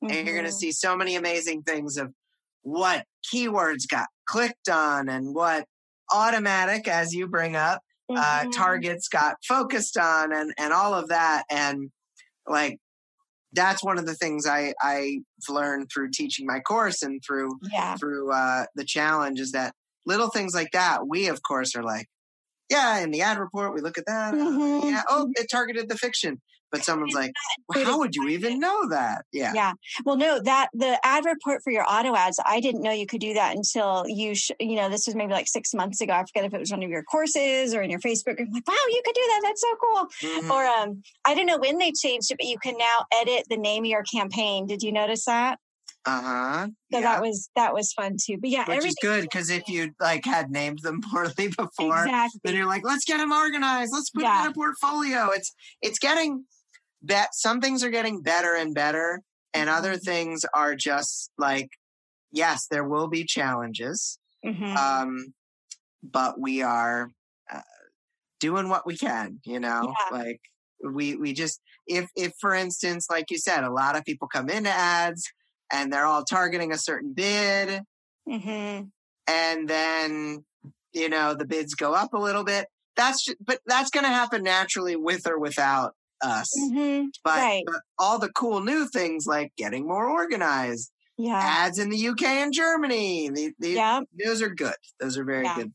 mm-hmm. 0.03 0.13
and 0.13 0.27
you're 0.27 0.35
going 0.35 0.45
to 0.45 0.51
see 0.51 0.71
so 0.71 0.95
many 0.95 1.15
amazing 1.15 1.63
things 1.63 1.97
of 1.97 2.13
what 2.61 3.05
keywords 3.33 3.87
got 3.89 4.07
clicked 4.27 4.69
on 4.69 5.09
and 5.09 5.33
what 5.33 5.65
automatic, 6.13 6.87
as 6.87 7.13
you 7.13 7.27
bring 7.27 7.55
up, 7.55 7.81
uh, 8.09 8.13
mm-hmm. 8.13 8.47
uh, 8.47 8.51
targets 8.51 9.07
got 9.07 9.37
focused 9.47 9.97
on 9.97 10.31
and, 10.31 10.53
and 10.59 10.71
all 10.71 10.93
of 10.93 11.09
that. 11.09 11.45
And 11.49 11.89
like 12.47 12.77
that's 13.53 13.83
one 13.83 13.97
of 13.97 14.05
the 14.05 14.15
things 14.15 14.45
I 14.45 14.73
I've 14.83 15.21
learned 15.49 15.89
through 15.93 16.09
teaching 16.13 16.45
my 16.45 16.59
course 16.59 17.01
and 17.01 17.21
through 17.25 17.57
yeah. 17.71 17.95
through 17.95 18.31
uh, 18.31 18.65
the 18.75 18.85
challenge 18.85 19.39
is 19.39 19.51
that 19.51 19.73
little 20.05 20.29
things 20.29 20.53
like 20.53 20.71
that 20.73 21.07
we 21.07 21.27
of 21.27 21.41
course 21.41 21.75
are 21.75 21.83
like 21.83 22.07
yeah, 22.69 22.99
in 22.99 23.11
the 23.11 23.21
ad 23.21 23.37
report, 23.37 23.73
we 23.73 23.81
look 23.81 23.97
at 23.97 24.05
that. 24.07 24.33
uh, 24.33 24.37
Mhm. 24.37 24.85
Yeah. 24.85 25.03
Oh, 25.07 25.29
it 25.35 25.47
targeted 25.51 25.89
the 25.89 25.97
fiction. 25.97 26.41
But 26.71 26.83
someone's 26.83 27.13
like, 27.13 27.31
well, 27.69 27.85
how 27.85 27.99
would 27.99 28.15
you 28.15 28.27
even 28.29 28.59
know 28.59 28.89
that? 28.89 29.23
Yeah. 29.31 29.53
Yeah. 29.53 29.73
Well, 30.03 30.17
no, 30.17 30.41
that 30.41 30.69
the 30.73 30.99
ad 31.05 31.23
report 31.25 31.61
for 31.63 31.71
your 31.71 31.85
auto 31.87 32.15
ads, 32.15 32.39
I 32.45 32.59
didn't 32.59 32.81
know 32.81 32.91
you 32.91 33.05
could 33.07 33.21
do 33.21 33.33
that 33.35 33.55
until 33.55 34.05
you, 34.07 34.35
sh- 34.35 34.51
you 34.59 34.75
know, 34.75 34.89
this 34.89 35.05
was 35.05 35.15
maybe 35.15 35.31
like 35.31 35.47
six 35.47 35.73
months 35.73 36.01
ago. 36.01 36.13
I 36.13 36.21
forget 36.25 36.43
if 36.45 36.53
it 36.53 36.59
was 36.59 36.71
one 36.71 36.83
of 36.83 36.89
your 36.89 37.03
courses 37.03 37.73
or 37.73 37.81
in 37.81 37.89
your 37.89 37.99
Facebook. 37.99 38.39
I'm 38.39 38.51
like, 38.51 38.67
wow, 38.67 38.75
you 38.89 39.01
could 39.05 39.15
do 39.15 39.21
that. 39.27 39.41
That's 39.43 39.61
so 39.61 39.75
cool. 39.81 40.07
Mhm. 40.41 40.49
Or 40.49 40.65
um, 40.65 41.01
I 41.23 41.33
don't 41.33 41.45
know 41.45 41.57
when 41.59 41.77
they 41.77 41.91
changed 41.91 42.31
it, 42.31 42.37
but 42.39 42.47
you 42.47 42.57
can 42.57 42.75
now 42.77 43.05
edit 43.21 43.45
the 43.49 43.57
name 43.57 43.83
of 43.83 43.89
your 43.89 44.03
campaign. 44.03 44.67
Did 44.67 44.81
you 44.83 44.91
notice 44.91 45.25
that? 45.25 45.59
Uh-huh. 46.07 46.67
So 46.91 46.99
yeah. 46.99 47.01
that 47.01 47.21
was 47.21 47.49
that 47.55 47.73
was 47.73 47.91
fun 47.93 48.17
too. 48.23 48.37
But 48.39 48.51
yeah, 48.51 48.65
Which 48.67 48.85
is 48.85 48.95
good 49.01 49.23
because 49.23 49.49
if 49.49 49.67
you 49.67 49.91
like 49.99 50.23
had 50.23 50.51
named 50.51 50.79
them 50.83 51.01
poorly 51.11 51.47
before, 51.47 52.03
exactly. 52.03 52.41
then 52.43 52.55
you're 52.55 52.67
like, 52.67 52.83
let's 52.85 53.05
get 53.05 53.17
them 53.17 53.31
organized. 53.31 53.91
Let's 53.91 54.11
put 54.11 54.21
Yeah. 54.23 54.41
it 54.43 54.45
in 54.45 54.51
a 54.51 54.53
portfolio. 54.53 55.29
It's 55.31 55.53
it's 55.81 55.97
getting 55.97 56.45
that 57.05 57.29
some 57.35 57.61
things 57.61 57.83
are 57.83 57.89
getting 57.91 58.21
better 58.21 58.55
and 58.55 58.73
better, 58.75 59.21
and 59.53 59.69
other 59.69 59.97
Mm-hmm. 59.97 60.05
things 60.05 60.45
are 60.53 60.75
just 60.75 61.31
like, 61.37 61.69
yes, 62.31 62.67
there 62.69 62.87
will 62.87 63.07
be 63.09 63.25
challenges, 63.25 64.19
Mhm. 64.43 64.75
um, 64.79 65.33
but 66.03 66.39
we 66.39 66.61
are 66.63 67.09
uh, 67.51 67.61
doing 68.39 68.69
what 68.69 68.85
we 68.85 68.97
can. 68.97 69.39
You 69.45 69.59
know, 69.59 69.97
Yeah. 69.99 70.11
like 70.11 70.41
we 70.83 71.15
we 71.15 71.33
just 71.33 71.61
if 71.87 72.09
if 72.15 72.33
for 72.39 72.53
instance, 72.53 73.07
like 73.09 73.31
you 73.31 73.37
said, 73.37 73.63
a 73.63 73.71
lot 73.71 73.97
of 73.97 74.05
people 74.05 74.27
come 74.27 74.49
into 74.49 74.69
ads 74.69 75.23
and 75.71 75.91
they're 75.91 76.05
all 76.05 76.23
targeting 76.25 76.71
a 76.73 76.77
certain 76.77 77.13
bid 77.13 77.83
Mhm. 78.27 78.91
and 79.27 79.67
then 79.67 80.45
you 80.93 81.09
know 81.09 81.33
the 81.33 81.45
bids 81.45 81.73
go 81.75 81.93
up 81.93 82.13
a 82.13 82.17
little 82.19 82.43
bit 82.43 82.67
that's 82.95 83.27
but 83.39 83.59
that's 83.65 83.89
going 83.89 84.03
to 84.05 84.09
happen 84.09 84.43
naturally 84.43 84.95
with 84.95 85.27
or 85.27 85.39
without 85.39 85.95
us 86.25 86.49
Mhm. 86.59 87.07
but, 87.23 87.37
right. 87.37 87.63
but 87.65 87.81
all 87.97 88.19
the 88.19 88.29
cool 88.29 88.61
new 88.61 88.87
things 88.87 89.25
like 89.25 89.53
getting 89.57 89.87
more 89.87 90.09
organized 90.09 90.91
Yeah. 91.17 91.39
ads 91.41 91.79
in 91.79 91.89
the 91.89 92.07
uk 92.09 92.21
and 92.23 92.53
germany 92.53 93.29
the, 93.29 93.53
the, 93.59 93.69
Yeah. 93.71 94.01
those 94.23 94.41
are 94.41 94.49
good 94.49 94.75
those 94.99 95.17
are 95.17 95.23
very 95.25 95.43
Yeah. 95.45 95.55
good 95.55 95.73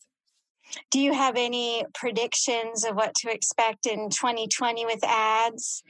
Do 0.91 1.01
you 1.01 1.13
have 1.13 1.35
any 1.37 1.85
predictions 1.95 2.85
of 2.85 2.95
what 2.95 3.15
to 3.23 3.31
expect 3.31 3.87
in 3.87 4.09
2020 4.11 4.85
with 4.87 5.03
ads? 5.05 5.83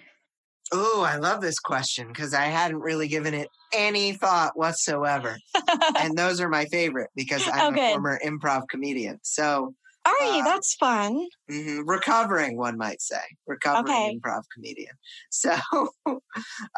oh 0.72 1.02
i 1.02 1.16
love 1.16 1.40
this 1.40 1.58
question 1.58 2.06
because 2.08 2.32
i 2.32 2.44
hadn't 2.44 2.78
really 2.80 3.08
given 3.08 3.34
it 3.34 3.48
any 3.72 4.12
thought 4.12 4.56
whatsoever 4.56 5.36
and 5.98 6.16
those 6.16 6.40
are 6.40 6.48
my 6.48 6.64
favorite 6.66 7.10
because 7.16 7.42
i'm 7.52 7.76
Oh, 7.76 7.80
a 7.80 7.90
former 7.90 8.20
improv 8.24 8.62
comedian 8.70 9.18
so 9.22 9.74
Are 10.04 10.12
you? 10.32 10.42
Uh, 10.42 10.44
That's 10.44 10.74
fun. 10.74 11.28
hmm 11.48 11.80
recovering, 11.86 12.56
one 12.56 12.76
might 12.78 13.00
say, 13.02 13.20
recovering 13.46 13.86
Okay. 13.86 14.18
improv 14.20 14.42
comedian. 14.54 14.94
So, 15.30 15.54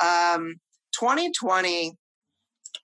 um, 0.02 0.54
2020, 0.92 1.92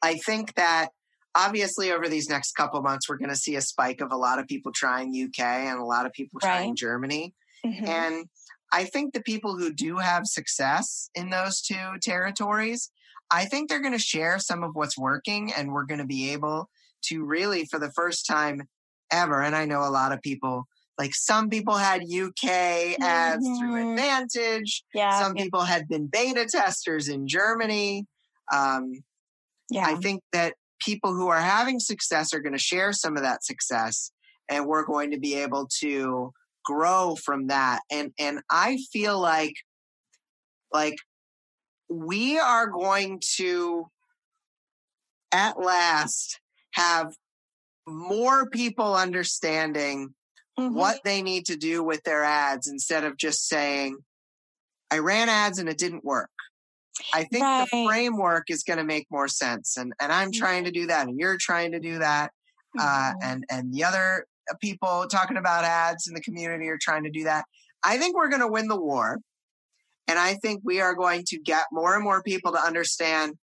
I 0.03 0.16
think 0.16 0.55
that 0.55 0.90
obviously 1.35 1.92
over 1.92 2.09
these 2.09 2.29
next 2.29 2.53
couple 2.53 2.81
months, 2.83 3.09
we're 3.09 3.18
going 3.18 3.31
to 3.31 3.37
see 3.37 3.57
a 3.57 3.61
spike 3.61 4.01
of 4.01 4.12
a 4.12 4.16
lot 4.16 4.38
of 4.38 4.46
people 4.46 4.72
trying 4.74 5.11
UK 5.11 5.40
and 5.40 5.81
a 5.81 5.85
lot 5.85 6.07
of 6.07 6.12
people 6.12 6.40
trying 6.40 6.70
Right. 6.70 6.77
Germany. 6.77 7.35
Mhm. 7.66 7.88
And 7.88 8.27
I 8.72 8.85
think 8.85 9.14
the 9.14 9.22
people 9.22 9.57
who 9.59 9.72
do 9.72 9.98
have 9.98 10.27
success 10.27 11.11
in 11.14 11.31
those 11.31 11.61
two 11.62 11.98
territories, 12.03 12.90
I 13.31 13.46
think 13.46 13.68
they're 13.68 13.81
going 13.81 13.92
to 13.94 13.98
share 13.98 14.38
some 14.38 14.62
of 14.64 14.74
what's 14.74 14.98
working 14.98 15.53
and 15.53 15.72
we're 15.72 15.85
going 15.87 16.01
to 16.01 16.07
be 16.07 16.31
able 16.33 16.70
to 17.05 17.24
really, 17.24 17.64
for 17.66 17.79
the 17.79 17.92
first 17.92 18.27
time 18.27 18.62
ever, 19.10 19.42
and 19.42 19.54
I 19.56 19.64
know 19.64 19.80
a 19.80 19.90
lot 19.90 20.12
of 20.12 20.20
people, 20.22 20.66
like 20.98 21.14
some 21.14 21.48
people 21.48 21.76
had 21.76 22.02
UK 22.02 22.96
ads 23.00 23.44
through 23.58 23.74
Mhm. 23.76 23.90
Advantage, 23.92 24.84
Yeah. 24.94 25.20
some 25.20 25.34
people 25.34 25.62
had 25.62 25.88
been 25.88 26.06
beta 26.06 26.46
testers 26.46 27.08
in 27.08 27.28
Germany. 27.28 28.06
Um, 28.52 29.02
yeah. 29.70 29.86
I 29.86 29.96
think 29.96 30.22
that 30.32 30.54
people 30.80 31.12
who 31.14 31.28
are 31.28 31.40
having 31.40 31.80
success 31.80 32.32
are 32.32 32.40
going 32.40 32.52
to 32.52 32.58
share 32.58 32.92
some 32.92 33.16
of 33.16 33.22
that 33.22 33.44
success 33.44 34.10
and 34.48 34.66
we're 34.66 34.84
going 34.84 35.10
to 35.10 35.18
be 35.18 35.34
able 35.34 35.66
to 35.80 36.32
grow 36.64 37.16
from 37.16 37.46
that 37.48 37.80
and 37.90 38.12
and 38.18 38.40
I 38.50 38.78
feel 38.92 39.18
like 39.18 39.54
like 40.72 40.96
we 41.88 42.38
are 42.38 42.66
going 42.66 43.20
to 43.36 43.90
at 45.32 45.58
last 45.58 46.40
have 46.72 47.14
more 47.88 48.48
people 48.51 48.94
understanding 48.94 50.14
Mhm. 50.59 50.72
what 50.72 51.01
they 51.05 51.22
need 51.22 51.46
to 51.46 51.57
do 51.57 51.83
with 51.83 52.03
their 52.03 52.24
ads 52.24 52.66
instead 52.68 53.05
of 53.05 53.16
just 53.16 53.46
saying 53.48 53.96
I 54.90 54.98
ran 54.98 55.29
ads 55.29 55.59
and 55.59 55.68
it 55.68 55.79
didn't 55.79 56.05
work. 56.05 56.31
I 57.12 57.24
think 57.24 57.44
the 57.44 57.68
framework 57.87 58.51
is 58.51 58.62
going 58.64 58.79
to 58.79 58.85
make 58.85 59.07
more 59.11 59.29
sense 59.29 59.77
and 59.77 59.92
and 60.01 60.12
I'm 60.12 60.33
trying 60.33 60.64
to 60.64 60.70
do 60.70 60.87
that 60.87 61.07
and 61.07 61.18
you're 61.18 61.37
trying 61.38 61.72
to 61.72 61.81
do 61.81 61.98
that 61.98 62.33
uh, 62.79 63.12
Mhm. 63.12 63.18
and 63.22 63.44
and 63.51 63.72
the 63.72 63.85
other 63.85 64.27
people 64.61 65.07
talking 65.09 65.37
about 65.37 65.64
ads 65.64 66.07
in 66.09 66.14
the 66.14 66.20
community 66.20 66.68
are 66.68 66.79
trying 66.81 67.05
to 67.05 67.11
do 67.11 67.24
that. 67.24 67.44
I 67.83 67.98
think 67.98 68.16
we're 68.16 68.29
going 68.29 68.40
to 68.40 68.48
win 68.48 68.66
the 68.68 68.81
war, 68.81 69.18
and 70.07 70.18
I 70.18 70.35
think 70.35 70.62
we 70.64 70.81
are 70.81 70.94
going 70.94 71.24
to 71.27 71.38
get 71.38 71.66
more 71.70 71.94
and 71.94 72.03
more 72.03 72.22
people 72.22 72.53
to 72.53 72.59
understand. 72.59 73.38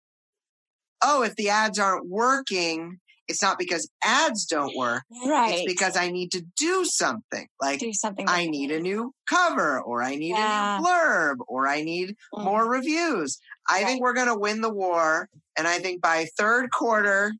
Oh, 1.02 1.22
if 1.22 1.36
the 1.36 1.50
ads 1.50 1.78
aren't 1.78 2.08
working, 2.08 3.00
it's 3.28 3.42
not 3.42 3.58
because 3.58 3.88
ads 4.02 4.44
don't 4.46 4.76
work. 4.76 5.02
right. 5.26 5.54
It's 5.54 5.72
because 5.72 5.96
I 5.96 6.10
need 6.10 6.30
to 6.32 6.44
do 6.56 6.84
something. 6.84 7.46
Like 7.60 7.80
do 7.80 7.92
something. 7.92 8.26
I 8.28 8.46
need 8.46 8.70
a 8.70 8.80
new 8.80 9.12
cover, 9.28 9.80
or 9.80 10.02
I 10.02 10.14
need 10.16 10.30
Yeah. 10.30 10.76
a 10.76 10.80
new 10.80 10.86
blurb, 10.86 11.36
or 11.48 11.66
I 11.68 11.82
need 11.82 12.16
Mhm. 12.34 12.44
more 12.44 12.68
reviews. 12.68 13.38
I 13.68 13.78
Right. 13.78 13.86
think 13.86 14.02
we're 14.02 14.12
going 14.12 14.26
to 14.28 14.38
win 14.38 14.60
the 14.60 14.72
war. 14.72 15.28
And 15.56 15.66
I 15.66 15.78
think 15.78 16.02
by 16.02 16.26
third 16.38 16.70
quarter 16.70 17.32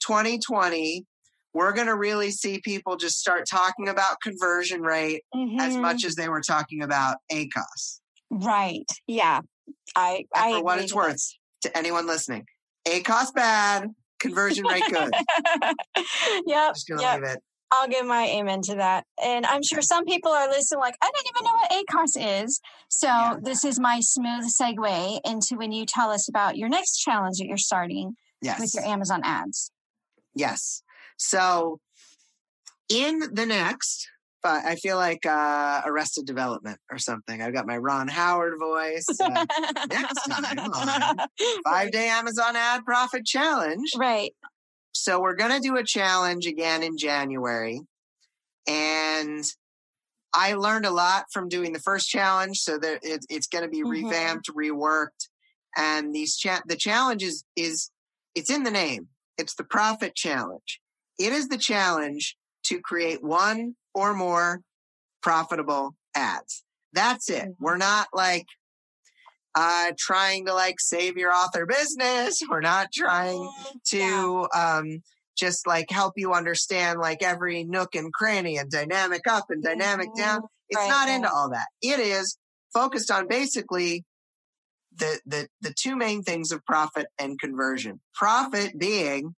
2020, 0.00 1.04
we're 1.54 1.72
going 1.72 1.86
to 1.88 1.96
really 1.96 2.30
see 2.30 2.60
people 2.60 2.96
just 2.96 3.18
start 3.18 3.46
talking 3.50 3.88
about 3.88 4.20
conversion 4.22 4.82
rate 4.82 5.22
as 5.60 5.74
Mhm. 5.74 5.80
much 5.80 6.04
as 6.04 6.14
they 6.14 6.28
were 6.28 6.40
talking 6.42 6.82
about 6.82 7.18
ACOS. 7.30 8.00
Right. 8.30 8.86
Yeah. 9.06 9.40
I. 9.96 10.24
And 10.34 10.44
I 10.44 10.52
for 10.58 10.62
what 10.64 10.78
it's 10.78 10.94
worth, 10.94 11.22
to 11.62 11.76
anyone 11.76 12.06
listening, 12.06 12.46
ACOS 12.86 13.32
bad, 13.32 13.90
conversion 14.18 14.64
rate 14.66 14.82
good. 14.90 15.12
yep. 16.46 16.74
just 16.74 16.86
to 16.86 16.96
Yep. 17.00 17.20
leave 17.20 17.30
it. 17.30 17.42
I'll 17.70 17.88
give 17.88 18.06
my 18.06 18.24
amen 18.24 18.62
to 18.62 18.76
that. 18.76 19.04
And 19.22 19.44
I'm 19.44 19.62
sure 19.62 19.82
some 19.82 20.06
people 20.06 20.30
are 20.32 20.48
listening, 20.48 20.80
like, 20.80 20.96
I 21.02 21.10
don't 21.14 21.26
even 21.28 21.44
know 21.44 21.54
what 21.54 21.70
ACOS 22.16 22.44
is. 22.46 22.60
So 22.88 23.06
Yeah. 23.08 23.34
this 23.42 23.62
is 23.64 23.78
my 23.78 24.00
smooth 24.00 24.46
segue 24.50 25.20
into 25.24 25.56
when 25.56 25.72
you 25.72 25.84
tell 25.84 26.10
us 26.10 26.28
about 26.30 26.56
your 26.56 26.70
next 26.70 26.96
challenge 26.98 27.36
that 27.38 27.46
you're 27.46 27.58
starting 27.58 28.16
Yes. 28.40 28.58
with 28.60 28.72
your 28.74 28.84
Amazon 28.86 29.20
ads. 29.22 29.70
Yes. 30.34 30.82
So 31.18 31.80
in 32.88 33.20
the 33.34 33.44
next, 33.44 34.08
but 34.42 34.64
I 34.64 34.76
feel 34.76 34.96
like 34.96 35.26
uh, 35.26 35.82
Arrested 35.84 36.26
Development 36.26 36.78
or 36.90 36.98
something. 36.98 37.42
I've 37.42 37.52
got 37.54 37.66
my 37.66 37.76
Ron 37.76 38.08
Howard 38.08 38.54
voice. 38.58 39.06
Uh, 39.20 39.46
next 39.90 40.14
time 40.28 40.58
on 40.58 41.16
five 41.64 41.90
day 41.90 42.08
Amazon 42.08 42.54
ad 42.56 42.84
profit 42.84 43.24
challenge. 43.24 43.90
Right. 43.96 44.32
So 44.92 45.20
we're 45.20 45.34
going 45.36 45.50
to 45.52 45.60
do 45.60 45.76
a 45.76 45.84
challenge 45.84 46.46
again 46.46 46.82
in 46.82 46.96
January. 46.98 47.80
And 48.68 49.44
I 50.34 50.54
learned 50.54 50.84
a 50.86 50.90
lot 50.90 51.24
from 51.32 51.48
doing 51.48 51.72
the 51.72 51.80
first 51.80 52.08
challenge. 52.08 52.58
So 52.58 52.78
that 52.78 53.00
it, 53.02 53.24
it's 53.28 53.46
going 53.46 53.64
to 53.64 53.70
be 53.70 53.82
Mhm. 53.82 53.90
revamped, 54.04 54.50
reworked. 54.54 55.28
And 55.76 56.14
these 56.14 56.36
cha- 56.36 56.62
the 56.66 56.76
challenge 56.76 57.22
is, 57.22 57.44
is 57.56 57.90
it's 58.34 58.50
in 58.50 58.62
the 58.64 58.70
name. 58.70 59.08
It's 59.36 59.54
the 59.54 59.64
profit 59.64 60.14
challenge. 60.14 60.80
It 61.18 61.32
is 61.32 61.48
the 61.48 61.58
challenge 61.58 62.36
to 62.64 62.80
create 62.80 63.22
one 63.22 63.76
or 63.98 64.14
more 64.14 64.60
profitable 65.22 65.94
ads. 66.14 66.62
That's 66.92 67.28
it. 67.30 67.44
Mhm. 67.44 67.56
We're 67.58 67.76
not 67.76 68.08
like 68.12 68.46
uh, 69.54 69.92
trying 69.98 70.46
to 70.46 70.54
like 70.54 70.76
save 70.78 71.16
your 71.16 71.32
author 71.32 71.66
business. 71.66 72.40
We're 72.48 72.60
not 72.60 72.92
trying 72.92 73.50
to 73.88 74.46
um, 74.54 75.02
just 75.36 75.66
like 75.66 75.90
help 75.90 76.14
you 76.16 76.32
understand 76.32 77.00
like 77.00 77.22
every 77.22 77.64
nook 77.64 77.94
and 77.94 78.12
cranny 78.12 78.56
and 78.56 78.70
dynamic 78.70 79.22
up 79.28 79.46
and 79.50 79.62
dynamic 79.62 80.08
down. 80.16 80.42
It's 80.68 80.78
Right, 80.80 80.88
not 80.88 81.08
into 81.08 81.30
all 81.30 81.50
that. 81.50 81.66
It 81.82 81.98
is 81.98 82.36
focused 82.72 83.10
on 83.10 83.26
basically 83.26 84.04
the, 84.94 85.20
the 85.26 85.48
the 85.60 85.72
two 85.76 85.96
main 85.96 86.22
things 86.22 86.52
of 86.52 86.64
profit 86.64 87.06
and 87.18 87.38
conversion. 87.40 88.00
Profit 88.14 88.78
being 88.78 89.34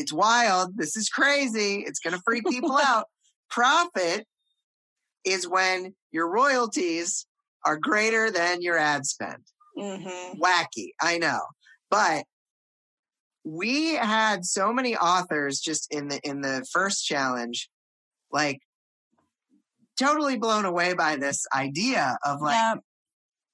it's 0.00 0.12
wild. 0.12 0.76
This 0.76 0.96
is 0.96 1.10
crazy. 1.10 1.84
It's 1.86 2.00
going 2.00 2.14
to 2.16 2.22
freak 2.24 2.44
people 2.48 2.76
out. 2.84 3.06
Profit 3.50 4.26
is 5.24 5.48
when 5.48 5.94
your 6.12 6.30
royalties 6.30 7.26
are 7.64 7.76
greater 7.76 8.30
than 8.30 8.62
your 8.62 8.78
ad 8.78 9.04
spend 9.06 9.42
Mm-hmm. 9.78 10.40
wacky 10.42 10.88
i 11.00 11.16
know 11.16 11.40
but 11.90 12.24
we 13.44 13.94
had 13.94 14.44
so 14.44 14.72
many 14.72 14.96
authors 14.96 15.60
just 15.60 15.92
in 15.94 16.08
the 16.08 16.20
in 16.24 16.40
the 16.40 16.66
first 16.72 17.04
challenge 17.06 17.70
like 18.32 18.58
totally 19.98 20.36
blown 20.38 20.64
away 20.64 20.94
by 20.94 21.16
this 21.16 21.44
idea 21.54 22.16
of 22.24 22.40
like, 22.40 22.54
Yeah. 22.54 22.74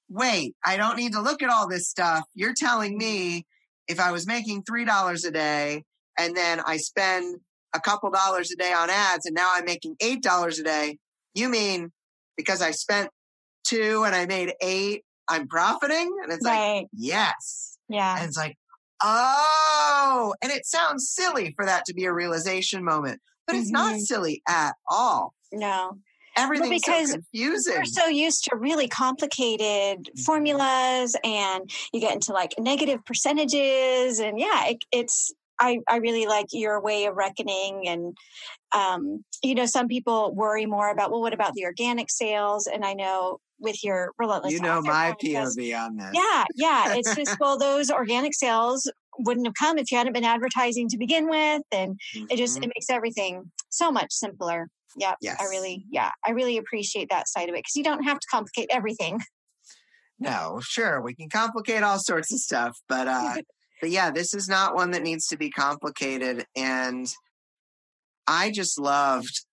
wait, 0.09 0.55
I 0.65 0.77
don't 0.77 0.97
need 0.97 1.13
to 1.13 1.21
look 1.21 1.43
at 1.43 1.49
all 1.49 1.67
this 1.67 1.89
stuff. 1.89 2.23
You're 2.33 2.53
telling 2.53 2.97
me 2.97 3.45
if 3.87 3.99
I 3.99 4.11
was 4.11 4.25
making 4.25 4.63
$3 4.63 5.27
a 5.27 5.31
day 5.31 5.83
and 6.17 6.35
then 6.35 6.61
I 6.65 6.77
spend 6.77 7.39
a 7.77 7.81
couple 7.81 8.09
dollars 8.11 8.51
a 8.51 8.55
day 8.55 8.73
on 8.73 8.89
ads 8.89 9.25
and 9.25 9.35
now 9.35 9.51
I'm 9.53 9.65
making 9.65 9.95
$8 10.01 10.59
a 10.59 10.63
day, 10.63 10.97
you 11.33 11.47
mean 11.49 11.91
because 12.35 12.61
I 12.61 12.71
spent 12.71 13.09
two 13.63 14.03
and 14.05 14.13
I 14.15 14.25
made 14.25 14.53
eight, 14.61 15.03
I'm 15.27 15.47
profiting? 15.47 16.15
And 16.23 16.31
it's 16.31 16.43
like, 16.45 16.87
yes. 16.93 17.77
Yeah. 17.89 18.17
And 18.17 18.27
it's 18.27 18.37
like, 18.37 18.55
oh, 19.01 20.33
and 20.41 20.51
it 20.51 20.65
sounds 20.65 21.09
silly 21.09 21.53
for 21.55 21.65
that 21.65 21.85
to 21.85 21.93
be 21.93 22.05
a 22.05 22.13
realization 22.13 22.83
moment, 22.83 23.21
but 23.45 23.55
it's 23.55 23.69
not 23.71 23.95
Mhm. 23.95 24.01
silly 24.01 24.41
at 24.47 24.75
all. 24.89 25.33
No. 25.51 25.97
Everything's 26.35 26.83
because 26.83 27.09
so 27.09 27.13
confusing. 27.15 27.75
We're 27.77 27.85
so 27.85 28.05
used 28.07 28.43
to 28.45 28.55
really 28.55 28.87
complicated 28.87 30.05
Mm-hmm. 30.05 30.21
formulas 30.21 31.15
and 31.23 31.69
you 31.91 31.99
get 31.99 32.13
into 32.13 32.31
like 32.31 32.53
negative 32.59 33.03
percentages 33.05 34.19
and 34.19 34.39
yeah, 34.39 34.67
it, 34.67 34.83
it's 34.91 35.33
I, 35.59 35.79
I 35.89 35.97
really 35.97 36.25
like 36.27 36.47
your 36.51 36.81
way 36.81 37.05
of 37.05 37.15
reckoning 37.15 37.87
and 37.87 38.15
um, 38.73 39.23
you 39.43 39.55
know 39.55 39.65
some 39.65 39.87
people 39.87 40.33
worry 40.35 40.65
more 40.65 40.89
about 40.89 41.11
well 41.11 41.21
what 41.21 41.33
about 41.33 41.53
the 41.53 41.65
organic 41.65 42.09
sales 42.09 42.67
and 42.67 42.83
I 42.85 42.93
know 42.93 43.39
with 43.59 43.83
your 43.83 44.11
relentless 44.19 44.53
you 44.53 44.59
know 44.59 44.81
my 44.81 45.15
podcast- 45.19 45.57
POV 45.57 45.79
on 45.85 45.97
this. 45.97 46.11
yeah 46.13 46.45
yeah 46.55 46.93
it's 46.97 47.15
just 47.15 47.37
well 47.39 47.57
those 47.57 47.89
organic 47.89 48.33
sales 48.33 48.89
wouldn't 49.19 49.47
have 49.47 49.55
come 49.59 49.77
if 49.79 49.91
you 49.91 49.97
hadn't 49.97 50.13
been 50.13 50.23
advertising 50.23 50.87
to 50.89 50.97
begin 50.97 51.27
with 51.27 51.63
and 51.71 51.99
it 52.29 52.37
just 52.37 52.57
Mhm. 52.59 52.65
it 52.65 52.71
makes 52.75 52.89
everything 52.89 53.51
so 53.69 53.91
much 53.91 54.11
simpler 54.11 54.67
yeah 54.95 55.15
Yes. 55.21 55.37
i 55.41 55.45
really 55.45 55.85
yeah 55.89 56.11
i 56.23 56.31
really 56.31 56.57
appreciate 56.57 57.09
that 57.09 57.27
side 57.27 57.49
of 57.49 57.55
it 57.55 57.59
because 57.63 57.75
you 57.75 57.83
don't 57.83 58.03
have 58.03 58.19
to 58.19 58.27
complicate 58.29 58.67
everything 58.71 59.19
No, 60.19 60.59
sure, 60.63 60.99
we 61.01 61.13
can 61.13 61.29
complicate 61.29 61.83
all 61.83 61.99
sorts 61.99 62.33
of 62.33 62.39
stuff, 62.39 62.77
but 62.89 63.07
uh 63.07 63.35
but 63.81 63.89
yeah, 63.89 64.11
this 64.11 64.33
is 64.33 64.47
not 64.47 64.75
one 64.75 64.91
that 64.91 65.03
needs 65.03 65.27
to 65.27 65.37
be 65.37 65.49
complicated 65.49 66.45
and 66.55 67.07
I 68.27 68.51
just 68.51 68.79
loved 68.79 69.45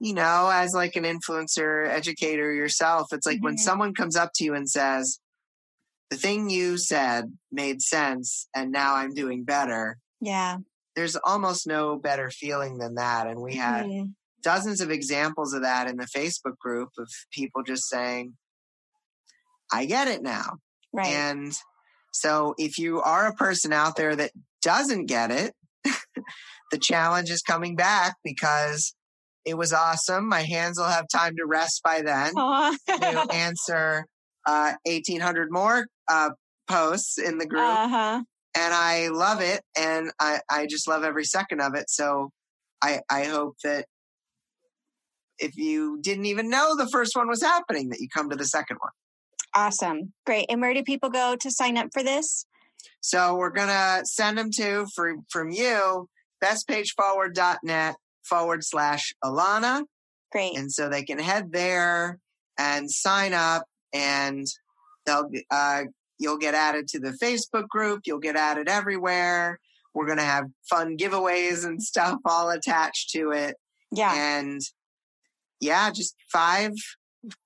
you 0.00 0.14
know, 0.14 0.50
as 0.52 0.72
like 0.72 0.96
an 0.96 1.04
influencer 1.04 1.86
educator 1.88 2.52
yourself, 2.52 3.12
it's 3.12 3.26
like 3.26 3.42
when 3.42 3.54
Mhm. 3.56 3.60
someone 3.60 3.94
comes 3.94 4.16
up 4.16 4.30
to 4.36 4.44
you 4.44 4.54
and 4.54 4.68
says, 4.68 5.18
"The 6.10 6.16
thing 6.16 6.48
you 6.48 6.78
said 6.78 7.36
made 7.52 7.82
sense 7.82 8.48
and 8.54 8.70
now 8.72 8.94
I'm 8.96 9.14
doing 9.14 9.44
better." 9.44 9.98
yeah 10.20 10.58
There's 10.96 11.16
almost 11.16 11.66
no 11.66 11.96
better 11.98 12.30
feeling 12.30 12.78
than 12.78 12.94
that 12.94 13.26
and 13.26 13.40
we 13.42 13.56
had 13.56 13.86
Mhm. 13.86 14.14
dozens 14.42 14.80
of 14.80 14.90
examples 14.90 15.52
of 15.52 15.62
that 15.62 15.88
in 15.88 15.96
the 15.96 16.06
Facebook 16.06 16.56
group 16.58 16.90
of 16.98 17.10
people 17.30 17.62
just 17.62 17.88
saying, 17.88 18.36
"I 19.72 19.84
get 19.86 20.08
it 20.08 20.22
now." 20.22 20.58
right 20.92 21.08
And 21.08 21.58
so 22.14 22.54
if 22.58 22.78
you 22.78 23.00
are 23.02 23.26
a 23.26 23.34
person 23.34 23.72
out 23.72 23.96
there 23.96 24.14
that 24.16 24.30
doesn't 24.62 25.06
get 25.06 25.30
it, 25.30 25.52
the 26.70 26.78
challenge 26.78 27.30
is 27.30 27.42
coming 27.42 27.76
back 27.76 28.14
because 28.24 28.94
it 29.44 29.58
was 29.58 29.72
awesome. 29.72 30.28
My 30.28 30.42
hands 30.42 30.78
will 30.78 30.86
have 30.86 31.06
time 31.12 31.34
to 31.36 31.44
rest 31.46 31.82
by 31.84 32.02
then 32.02 32.34
to 32.34 33.26
answer 33.32 34.06
uh, 34.46 34.72
1800 34.84 35.48
more 35.50 35.86
uh, 36.08 36.30
posts 36.68 37.18
in 37.18 37.38
the 37.38 37.46
group. 37.46 37.62
uh-huh 37.62 38.22
and 38.54 38.72
I 38.72 39.08
love 39.08 39.40
it. 39.40 39.62
And 39.76 40.10
I, 40.20 40.40
I 40.50 40.66
just 40.66 40.88
love 40.88 41.02
every 41.02 41.24
second 41.24 41.60
of 41.60 41.74
it. 41.74 41.90
So 41.90 42.30
I, 42.82 43.00
I 43.10 43.24
hope 43.24 43.56
that 43.64 43.86
if 45.38 45.56
you 45.56 45.98
didn't 46.00 46.26
even 46.26 46.48
know 46.48 46.76
the 46.76 46.88
first 46.88 47.16
one 47.16 47.28
was 47.28 47.42
happening, 47.42 47.88
that 47.88 48.00
you 48.00 48.08
come 48.08 48.30
to 48.30 48.36
the 48.36 48.46
second 48.46 48.76
one. 48.78 48.92
Awesome. 49.54 50.12
Great. 50.26 50.46
And 50.48 50.60
where 50.60 50.74
do 50.74 50.82
people 50.82 51.10
go 51.10 51.36
to 51.36 51.50
sign 51.50 51.76
up 51.76 51.88
for 51.92 52.02
this? 52.02 52.46
So 53.00 53.36
we're 53.36 53.50
gonna 53.50 54.02
send 54.04 54.38
them 54.38 54.50
to 54.52 54.86
for, 54.94 55.16
from 55.28 55.50
you 55.50 56.08
bestpageforward.net 56.42 57.96
forward 58.22 58.64
slash 58.64 59.14
Alana. 59.22 59.84
great. 60.32 60.56
And 60.56 60.70
so 60.70 60.88
they 60.88 61.02
can 61.02 61.18
head 61.18 61.52
there 61.52 62.18
and 62.58 62.90
sign 62.90 63.32
up 63.32 63.66
and 63.92 64.46
they'll 65.06 65.30
uh, 65.50 65.82
you'll 66.18 66.38
get 66.38 66.54
added 66.54 66.88
to 66.88 67.00
the 67.00 67.16
Facebook 67.22 67.68
group, 67.68 68.02
you'll 68.06 68.18
get 68.18 68.36
added 68.36 68.68
everywhere. 68.68 69.58
We're 69.94 70.06
gonna 70.06 70.22
have 70.22 70.46
fun 70.68 70.96
giveaways 70.96 71.64
and 71.64 71.82
stuff 71.92 72.18
all 72.24 72.50
attached 72.50 73.10
to 73.10 73.30
it. 73.30 73.56
yeah. 73.92 74.14
And 74.14 74.60
yeah, 75.60 75.90
just 75.90 76.16
five 76.30 76.72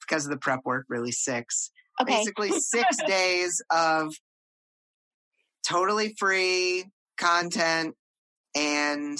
because 0.00 0.24
of 0.24 0.30
the 0.30 0.38
prep 0.38 0.60
work, 0.64 0.86
really 0.88 1.12
six 1.12 1.70
okay. 2.00 2.12
basically 2.18 2.50
six 2.50 2.96
days 3.06 3.62
of 3.70 4.14
totally 5.66 6.14
free 6.18 6.84
content 7.18 7.94
and 8.56 9.18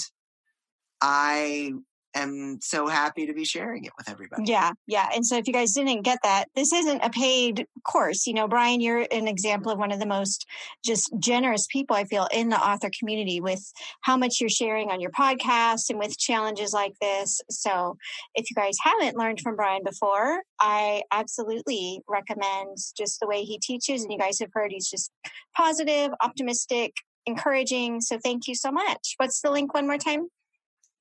i 1.01 1.71
am 2.15 2.59
so 2.61 2.87
happy 2.87 3.27
to 3.27 3.33
be 3.33 3.45
sharing 3.45 3.85
it 3.85 3.91
with 3.97 4.09
everybody 4.09 4.43
Yeah, 4.45 4.71
yeah. 4.87 5.09
And 5.13 5.25
so 5.25 5.37
if 5.37 5.47
you 5.47 5.53
guys 5.53 5.73
didn't 5.73 6.01
get 6.01 6.19
that, 6.23 6.45
this 6.55 6.73
isn't 6.73 7.03
a 7.03 7.09
paid 7.09 7.67
course. 7.83 8.25
You 8.27 8.33
know, 8.33 8.47
Bryan, 8.47 8.81
you're 8.81 9.05
an 9.11 9.27
example 9.27 9.71
of 9.71 9.77
one 9.77 9.91
of 9.91 9.99
the 9.99 10.05
most 10.05 10.45
just 10.83 11.11
generous 11.19 11.67
people 11.71 11.95
I 11.95 12.05
feel 12.05 12.27
in 12.31 12.49
the 12.49 12.57
author 12.57 12.89
community 12.97 13.41
with 13.41 13.61
how 14.01 14.17
much 14.17 14.39
you're 14.39 14.49
sharing 14.49 14.91
on 14.91 14.99
your 14.99 15.11
podcast 15.11 15.89
and 15.89 15.99
with 15.99 16.17
challenges 16.17 16.73
like 16.73 16.93
this. 17.01 17.41
So 17.49 17.97
if 18.35 18.49
you 18.49 18.55
guys 18.55 18.77
haven't 18.81 19.17
learned 19.17 19.41
from 19.41 19.55
Bryan 19.55 19.83
before, 19.83 20.41
I 20.59 21.03
absolutely 21.11 22.01
recommend 22.07 22.77
just 22.97 23.19
the 23.19 23.27
way 23.27 23.43
he 23.43 23.59
teaches. 23.59 24.03
And 24.03 24.11
you 24.11 24.17
guys 24.17 24.39
have 24.39 24.49
heard 24.53 24.71
he's 24.71 24.89
just 24.89 25.11
positive, 25.55 26.11
optimistic, 26.21 26.93
encouraging. 27.25 28.01
So 28.01 28.17
thank 28.17 28.47
you 28.47 28.55
so 28.55 28.71
much. 28.71 29.15
What's 29.17 29.41
the 29.41 29.51
link 29.51 29.73
one 29.73 29.87
more 29.87 29.97
time? 29.97 30.27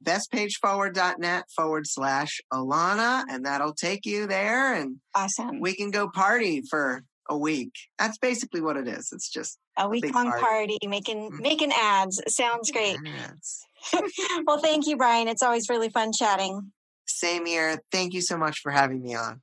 bestpageforward.net 0.04 1.44
forward 1.54 1.86
slash 1.86 2.40
alana 2.52 3.24
and 3.30 3.44
that'll 3.44 3.74
take 3.74 4.04
you 4.06 4.26
there 4.26 4.74
and 4.74 4.96
Awesome. 5.14 5.60
we 5.60 5.74
can 5.74 5.90
go 5.90 6.08
party 6.08 6.62
for 6.68 7.02
a 7.30 7.36
week 7.36 7.72
that's 7.98 8.16
basically 8.18 8.60
what 8.60 8.76
it 8.76 8.88
is 8.88 9.10
it's 9.12 9.28
just 9.28 9.58
a 9.76 9.88
week 9.88 10.12
long 10.14 10.30
party. 10.30 10.42
party 10.42 10.78
making 10.88 11.30
Mhm. 11.30 11.40
making 11.40 11.72
ads 11.72 12.22
sounds 12.28 12.70
great 12.70 12.96
Yes. 13.04 13.60
well 14.46 14.58
thank 14.60 14.86
you 14.86 14.96
Bryan 14.96 15.28
it's 15.28 15.42
always 15.42 15.68
really 15.68 15.90
fun 15.90 16.12
chatting 16.12 16.72
same 17.06 17.44
here 17.46 17.80
thank 17.92 18.14
you 18.14 18.20
so 18.22 18.38
much 18.38 18.60
for 18.60 18.70
having 18.72 19.02
me 19.02 19.14
on 19.14 19.42